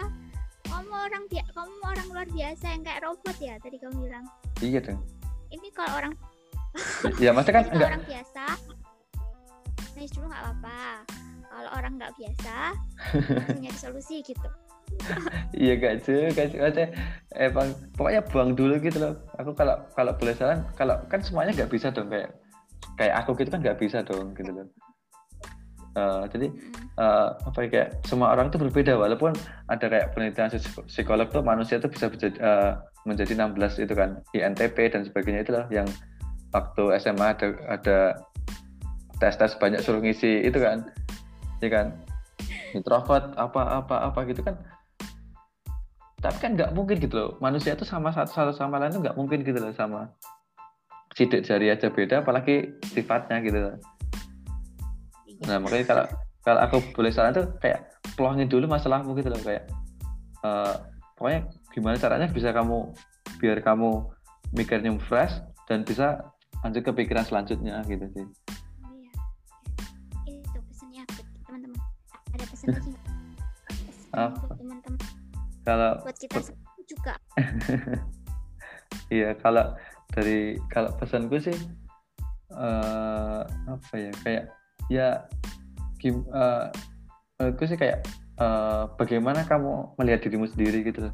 kamu 0.68 0.92
orang 0.92 1.22
bi 1.26 1.38
kamu 1.42 1.74
orang 1.85 2.07
luar 2.12 2.28
biasa 2.31 2.64
yang 2.72 2.83
kayak 2.85 3.00
robot 3.04 3.37
ya 3.40 3.54
tadi 3.59 3.76
kamu 3.81 3.96
bilang. 4.07 4.24
Iya 4.61 4.81
dong 4.85 5.00
ini 5.52 5.68
kalau 5.72 5.92
orang 5.96 6.12
ya 7.24 7.33
maksudnya 7.33 7.64
kan 7.64 7.64
enggak. 7.72 7.88
orang 7.90 8.04
biasa 8.04 8.44
nangis 9.96 10.12
dulu 10.14 10.26
nggak 10.31 10.42
apa-apa. 10.46 10.81
Kalau 11.48 11.70
orang 11.74 11.92
nggak 11.98 12.12
biasa 12.14 12.57
nyari 13.59 13.78
solusi 13.78 14.22
gitu. 14.22 14.48
Iya 15.52 15.76
gak 15.76 15.96
sih 16.00 16.33
maksudnya 16.33 16.88
emang 17.37 17.76
pokoknya 17.92 18.24
buang 18.24 18.57
dulu 18.57 18.81
gitu 18.81 18.98
loh. 19.02 19.14
Aku 19.37 19.52
kalau 19.52 19.76
kalau 19.92 20.16
boleh 20.16 20.33
saran 20.33 20.64
kalau 20.78 20.96
kan 21.12 21.20
semuanya 21.20 21.52
nggak 21.52 21.72
bisa 21.72 21.92
dong 21.92 22.09
kayak 22.09 22.33
kayak 22.96 23.14
aku 23.20 23.37
gitu 23.38 23.52
kan 23.52 23.61
nggak 23.61 23.78
bisa 23.78 24.00
dong 24.02 24.33
gitu 24.35 24.50
loh 24.50 24.66
Uh, 25.96 26.29
jadi 26.31 26.53
uh, 27.01 27.33
apa 27.48 27.59
ya 27.64 27.68
kayak 27.70 27.88
semua 28.05 28.35
orang 28.35 28.53
itu 28.53 28.59
berbeda. 28.61 28.94
Walaupun 28.98 29.33
ada 29.70 29.87
kayak 29.88 30.13
penelitian 30.13 30.52
psikolog 30.87 31.29
tuh 31.33 31.40
manusia 31.40 31.81
itu 31.81 31.88
bisa 31.88 32.13
menjadi, 32.13 32.37
uh, 32.42 32.73
menjadi 33.08 33.33
16 33.35 33.85
itu 33.85 33.94
kan 33.96 34.21
INTP 34.37 34.77
dan 34.92 35.02
sebagainya 35.08 35.40
itulah 35.46 35.67
yang 35.73 35.88
waktu 36.52 36.83
SMA 37.00 37.27
ada 37.35 37.48
ada 37.69 37.98
tes 39.19 39.35
tes 39.35 39.52
banyak 39.56 39.81
suruh 39.81 40.02
ngisi 40.02 40.44
itu 40.44 40.58
kan. 40.60 40.87
Ya 41.65 41.69
kan? 41.73 41.87
Introvert 42.77 43.33
apa 43.40 43.83
apa 43.83 44.13
apa 44.13 44.21
gitu 44.29 44.44
kan. 44.44 44.54
Tapi 46.19 46.37
kan 46.42 46.58
nggak 46.58 46.75
mungkin 46.75 46.98
gitu 46.98 47.15
loh. 47.15 47.31
Manusia 47.38 47.79
itu 47.79 47.87
sama 47.87 48.10
satu, 48.10 48.31
satu 48.35 48.52
sama 48.54 48.83
lain 48.83 48.90
itu 48.94 49.00
nggak 49.02 49.19
mungkin 49.19 49.46
gitu 49.46 49.58
loh 49.58 49.71
sama. 49.75 50.10
Sidik 51.15 51.42
jari 51.42 51.75
aja 51.75 51.90
beda 51.90 52.23
apalagi 52.23 52.79
sifatnya 52.94 53.42
gitu 53.42 53.58
loh 53.58 53.98
nah 55.47 55.57
makanya 55.63 55.87
kalau 55.87 56.05
kalau 56.43 56.61
aku 56.65 56.77
boleh 56.97 57.13
saran 57.13 57.37
tuh 57.37 57.47
kayak 57.61 57.87
pelongin 58.17 58.49
dulu 58.49 58.67
masalahmu 58.67 59.15
gitu 59.21 59.31
loh 59.31 59.43
kayak 59.45 59.69
uh, 60.43 60.75
pokoknya 61.15 61.47
gimana 61.75 61.97
caranya 62.01 62.27
bisa 62.31 62.51
kamu 62.51 62.91
biar 63.39 63.63
kamu 63.63 64.07
mikirnya 64.57 64.95
fresh 65.07 65.39
dan 65.69 65.85
bisa 65.85 66.25
lanjut 66.65 66.83
ke 66.83 66.93
pikiran 67.05 67.23
selanjutnya 67.23 67.85
gitu 67.87 68.07
sih. 68.17 68.27
Iya. 70.27 70.43
Itu 70.43 70.59
pesannya 70.59 71.03
teman-teman. 71.47 71.81
Ada 72.35 72.45
pesan 72.51 72.67
lagi 72.75 72.93
Apa? 74.17 74.41
buat 74.41 74.57
teman-teman 74.57 75.01
Kalau 75.63 75.91
buat 76.03 76.17
kita 76.17 76.39
juga 76.89 77.15
Iya, 79.13 79.37
kalau 79.41 79.77
dari 80.13 80.57
kalau 80.73 80.93
pesanku 80.97 81.37
sih 81.41 81.57
eh 82.49 83.43
apa 83.45 83.93
ya 83.93 84.09
kayak 84.25 84.45
ya 84.89 85.25
gim, 86.01 86.25
eh, 86.33 86.67
menurutku 87.39 87.65
sih 87.69 87.79
kayak 87.79 88.05
eh, 88.41 88.83
bagaimana 88.97 89.45
kamu 89.45 89.95
melihat 90.01 90.25
dirimu 90.27 90.49
sendiri 90.49 90.85
gitu. 90.85 91.13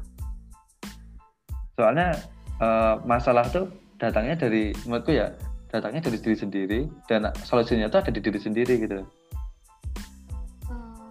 Soalnya 1.75 2.15
eh, 2.59 2.95
masalah 3.03 3.45
tuh 3.51 3.67
datangnya 3.99 4.35
dari 4.35 4.75
menurutku 4.87 5.15
ya 5.15 5.31
datangnya 5.71 6.07
dari 6.07 6.17
diri 6.23 6.37
sendiri 6.37 6.79
dan 7.11 7.27
solusinya 7.43 7.91
tuh 7.91 7.99
ada 8.05 8.11
di 8.11 8.21
diri 8.23 8.39
sendiri 8.39 8.79
gitu. 8.79 9.03
oh, 10.71 11.03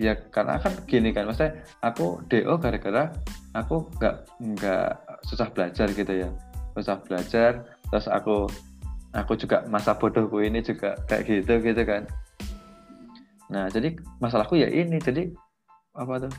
Ya 0.00 0.12
iya. 0.12 0.14
karena 0.32 0.56
kan 0.56 0.72
gini 0.88 1.12
kan, 1.12 1.28
maksudnya 1.28 1.60
aku 1.84 2.24
DO 2.32 2.56
gara-gara 2.56 3.12
aku 3.52 3.92
nggak 4.00 4.16
nggak 4.40 4.88
susah 5.28 5.48
belajar 5.52 5.86
gitu 5.92 6.12
ya, 6.12 6.28
susah 6.74 6.96
belajar. 7.04 7.76
Terus 7.92 8.06
aku 8.10 8.48
aku 9.14 9.38
juga 9.38 9.62
masa 9.70 9.94
bodohku 9.94 10.42
ini 10.42 10.60
juga 10.60 10.98
kayak 11.06 11.22
gitu 11.30 11.62
gitu 11.62 11.82
kan. 11.86 12.02
Nah 13.48 13.70
jadi 13.70 13.94
masalahku 14.18 14.58
ya 14.58 14.66
ini, 14.66 14.98
jadi 14.98 15.30
apa 15.94 16.26
tuh? 16.26 16.32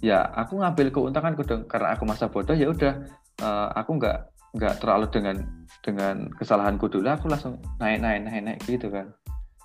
Ya 0.00 0.24
aku 0.38 0.62
ngambil 0.62 0.94
keuntunganku 0.94 1.42
dong 1.44 1.66
karena 1.66 1.98
aku 1.98 2.06
masa 2.06 2.30
bodoh 2.30 2.54
ya 2.54 2.70
udah 2.70 3.04
eh, 3.42 3.68
aku 3.74 3.98
nggak 3.98 4.18
nggak 4.56 4.74
terlalu 4.82 5.06
dengan 5.10 5.36
dengan 5.82 6.30
kesalahanku 6.38 6.90
dulu 6.90 7.06
aku 7.10 7.26
langsung 7.30 7.58
naik 7.82 7.98
naik 7.98 8.22
naik 8.24 8.42
naik 8.46 8.60
gitu 8.64 8.88
kan. 8.88 9.10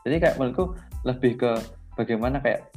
Jadi 0.05 0.21
kayak 0.21 0.35
menurutku 0.41 0.73
lebih 1.05 1.37
ke 1.37 1.51
bagaimana 1.95 2.41
kayak 2.41 2.69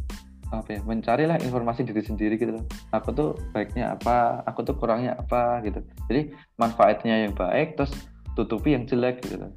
apa 0.48 0.68
ya 0.72 0.80
mencarilah 0.80 1.36
informasi 1.44 1.84
diri 1.84 2.00
sendiri 2.00 2.40
gitu 2.40 2.56
loh 2.56 2.64
aku 2.88 3.12
tuh 3.12 3.28
baiknya 3.52 3.92
apa 3.92 4.40
aku 4.48 4.64
tuh 4.64 4.80
kurangnya 4.80 5.12
apa 5.20 5.60
gitu 5.60 5.84
jadi 6.08 6.32
manfaatnya 6.56 7.28
yang 7.28 7.36
baik 7.36 7.76
terus 7.76 7.92
tutupi 8.32 8.72
yang 8.72 8.88
jelek 8.88 9.20
gitu 9.20 9.44
loh 9.44 9.52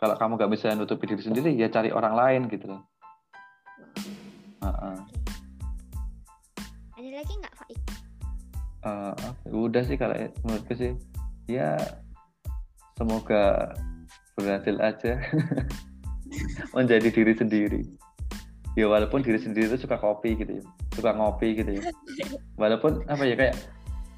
kalau 0.00 0.16
kamu 0.16 0.40
nggak 0.40 0.52
bisa 0.56 0.72
nutupi 0.72 1.04
diri 1.04 1.20
sendiri 1.20 1.52
ya 1.52 1.68
cari 1.68 1.92
orang 1.92 2.16
lain 2.16 2.42
gitu 2.48 2.72
loh. 2.72 2.82
Heeh. 4.64 4.96
ada 6.96 7.08
lagi 7.16 7.34
nggak 7.36 7.54
Faik? 7.56 7.78
Apa- 8.80 9.36
udah 9.52 9.82
sih 9.84 9.96
kalau 10.00 10.16
menurutku 10.44 10.72
sih. 10.72 10.92
Ya 11.48 11.76
semoga 12.96 13.76
berhasil 14.40 14.76
aja. 14.80 15.20
Menjadi 16.76 17.08
diri 17.12 17.36
sendiri. 17.36 17.80
Ya 18.78 18.88
walaupun 18.88 19.20
diri 19.20 19.36
sendiri 19.36 19.68
itu 19.68 19.84
suka 19.84 20.00
kopi 20.00 20.32
gitu 20.32 20.60
ya. 20.60 20.64
Suka 20.96 21.12
ngopi 21.12 21.60
gitu 21.60 21.76
ya. 21.76 21.82
Walaupun 22.60 23.04
apa 23.10 23.24
ya 23.26 23.34
kayak 23.36 23.56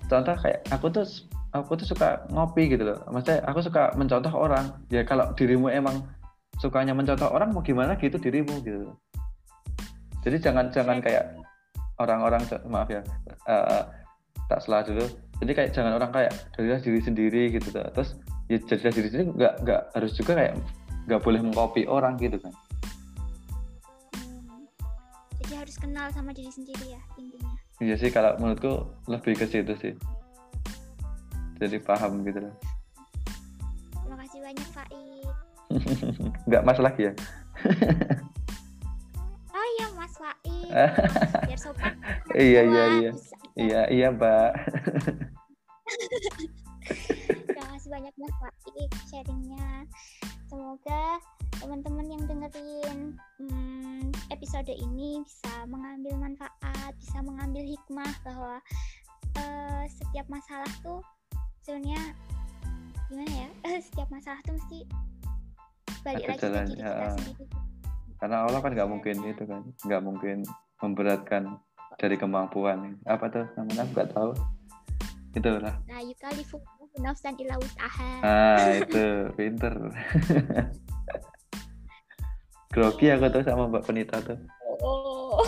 contoh 0.07 0.37
kayak 0.39 0.61
aku 0.71 0.87
tuh 0.93 1.07
aku 1.53 1.77
tuh 1.77 1.87
suka 1.93 2.25
ngopi 2.33 2.73
gitu 2.73 2.89
loh 2.89 2.99
maksudnya 3.13 3.45
aku 3.45 3.61
suka 3.61 3.93
mencontoh 3.95 4.33
orang 4.33 4.73
ya 4.89 5.05
kalau 5.05 5.37
dirimu 5.37 5.69
emang 5.69 6.01
sukanya 6.57 6.97
mencontoh 6.97 7.29
orang 7.29 7.53
mau 7.53 7.61
gimana 7.61 7.97
gitu 8.01 8.17
dirimu 8.17 8.65
gitu 8.65 8.89
loh. 8.89 8.97
jadi 10.25 10.41
jangan 10.41 10.73
jangan 10.73 10.99
kayak 11.05 11.37
orang-orang 12.01 12.41
maaf 12.65 12.89
ya 12.89 13.05
eh, 13.49 13.85
tak 14.49 14.61
salah 14.65 14.81
dulu 14.85 15.05
jadi 15.45 15.53
kayak 15.53 15.71
jangan 15.77 15.93
orang 16.01 16.11
kayak 16.11 16.33
jadilah 16.57 16.81
diri 16.81 17.01
sendiri 17.05 17.43
gitu 17.53 17.69
tuh. 17.69 17.85
terus 17.93 18.17
ya 18.49 18.57
jadilah 18.65 18.93
diri 18.97 19.09
sendiri 19.13 19.27
nggak 19.37 19.55
nggak 19.65 19.83
harus 19.93 20.13
juga 20.17 20.33
kayak 20.41 20.55
nggak 21.05 21.21
boleh 21.21 21.41
mengcopy 21.45 21.83
orang 21.85 22.17
gitu 22.17 22.41
kan 22.41 22.53
Hmm. 24.13 24.65
jadi 25.43 25.67
harus 25.67 25.77
kenal 25.77 26.09
sama 26.15 26.31
diri 26.33 26.49
sendiri 26.49 26.97
ya 26.97 27.03
intinya 27.21 27.53
iya 27.83 27.95
sih 27.99 28.09
kalau 28.09 28.39
menurutku 28.41 28.89
lebih 29.11 29.35
ke 29.37 29.45
situ 29.51 29.75
sih 29.83 29.93
jadi 31.59 31.77
paham 31.83 32.25
gitu 32.25 32.39
loh. 32.49 32.55
Terima 33.97 34.17
kasih 34.23 34.39
banyak 34.45 34.69
Faik 34.73 35.37
nggak 36.49 36.63
mas 36.65 36.79
lagi 36.81 37.03
ya? 37.11 37.13
Oh 39.53 39.67
iya 39.79 39.87
Mas 39.93 40.15
Faik 40.17 40.73
biar 41.49 41.61
sopan. 41.61 41.93
Iya 42.33 42.61
iya 42.65 42.85
iya. 42.99 43.11
Iya 43.53 43.81
iya 43.93 44.07
mbak. 44.09 44.53
Terima 47.29 47.69
kasih 47.77 47.89
banyak 47.93 48.15
Mas 48.17 48.35
Faik 48.41 48.91
sharingnya. 49.13 49.85
Semoga 50.49 51.21
teman-teman 51.61 52.07
yang 52.11 52.23
dengerin 52.27 52.99
hmm, 53.39 54.11
episode 54.33 54.73
ini 54.73 55.23
bisa 55.23 55.69
mengambil 55.71 56.19
manfaat 56.19 56.93
bisa 56.99 57.23
mengambil 57.23 57.63
hikmah 57.63 58.13
bahwa 58.27 58.59
eh, 59.39 59.85
setiap 59.87 60.27
masalah 60.27 60.69
tuh 60.83 61.05
sebenarnya 61.63 62.01
gimana 63.07 63.31
ya 63.31 63.49
setiap 63.87 64.09
masalah 64.11 64.41
tuh 64.43 64.55
mesti 64.59 64.79
balik 66.03 66.27
Ada 66.27 66.31
lagi 66.31 66.39
ke 66.39 66.43
jalan, 66.43 66.65
diri 66.67 66.75
kita 66.75 66.91
ya. 66.91 67.11
sendiri. 67.15 67.45
Karena 68.19 68.37
Allah 68.47 68.61
kan 68.63 68.71
nggak 68.75 68.91
mungkin 68.91 69.17
Iya. 69.23 69.31
itu 69.35 69.45
kan 69.47 69.63
nggak 69.87 70.03
mungkin 70.03 70.37
memberatkan 70.83 71.43
dari 71.99 72.17
kemampuan. 72.19 72.99
Apa 73.07 73.31
tuh 73.31 73.47
namanya? 73.55 73.87
Nggak 73.95 74.09
tahu. 74.11 74.31
Itulah. 75.39 75.75
Nah 75.87 76.01
yukalifu 76.03 76.59
nafsan 76.99 77.39
wus'aha. 77.39 78.11
Ah 78.27 78.67
itu. 78.83 79.31
Pinter. 79.39 79.75
Grogi 82.73 83.07
aku 83.13 83.29
tuh 83.29 83.43
sama 83.45 83.69
Mbak 83.69 83.85
Penita 83.85 84.17
tuh. 84.25 84.39
Oh. 84.83 85.45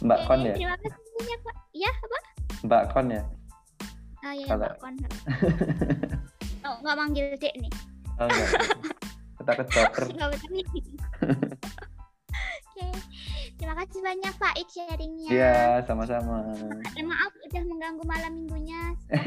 Mbak 0.00 0.20
Kon 0.26 0.42
ya? 0.48 0.54
terima 0.56 0.76
kasih 0.80 1.10
banyak 1.20 1.40
Pak. 1.44 1.56
Ya 1.76 1.90
apa? 1.92 2.18
Mbak 2.64 2.82
Kon 2.90 3.08
ya 3.12 3.22
oh 4.26 4.34
ya 4.34 4.46
Kalau- 4.48 4.66
Mbak 4.74 5.10
oh 6.62 6.74
nggak 6.82 6.96
manggil 6.98 7.26
dek 7.38 7.54
nih 7.56 7.72
oh 8.18 8.26
enggak 8.26 8.50
kita 9.36 9.52
ke 9.52 9.64
dokter 9.70 10.04
Nggak 10.16 10.28
bener 10.34 10.50
nih. 10.50 10.66
Oke, 12.66 12.86
terima 13.56 13.74
kasih 13.78 14.00
banyak 14.02 14.34
Faik 14.36 14.68
sharingnya. 14.68 15.28
iya 15.30 15.54
sama-sama 15.86 16.42
maaf 16.98 17.32
udah 17.40 17.62
mengganggu 17.64 18.04
malam 18.04 18.32
minggunya. 18.34 18.80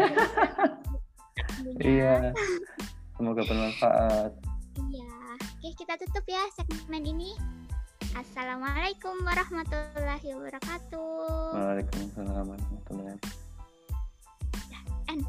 iya 1.79 2.35
semoga 3.15 3.41
bermanfaat 3.41 4.31
Iya. 4.89 5.15
Oke, 5.39 5.69
kita 5.75 5.95
tutup 5.97 6.25
ya 6.25 6.43
segmen 6.51 7.03
ini. 7.03 7.31
Assalamualaikum 8.11 9.15
warahmatullahi 9.23 10.29
wabarakatuh. 10.35 11.55
Waalaikumsalam 11.55 12.43
warahmatullahi 12.43 13.15
wabarakatuh 13.15 13.48
And. 15.09 15.25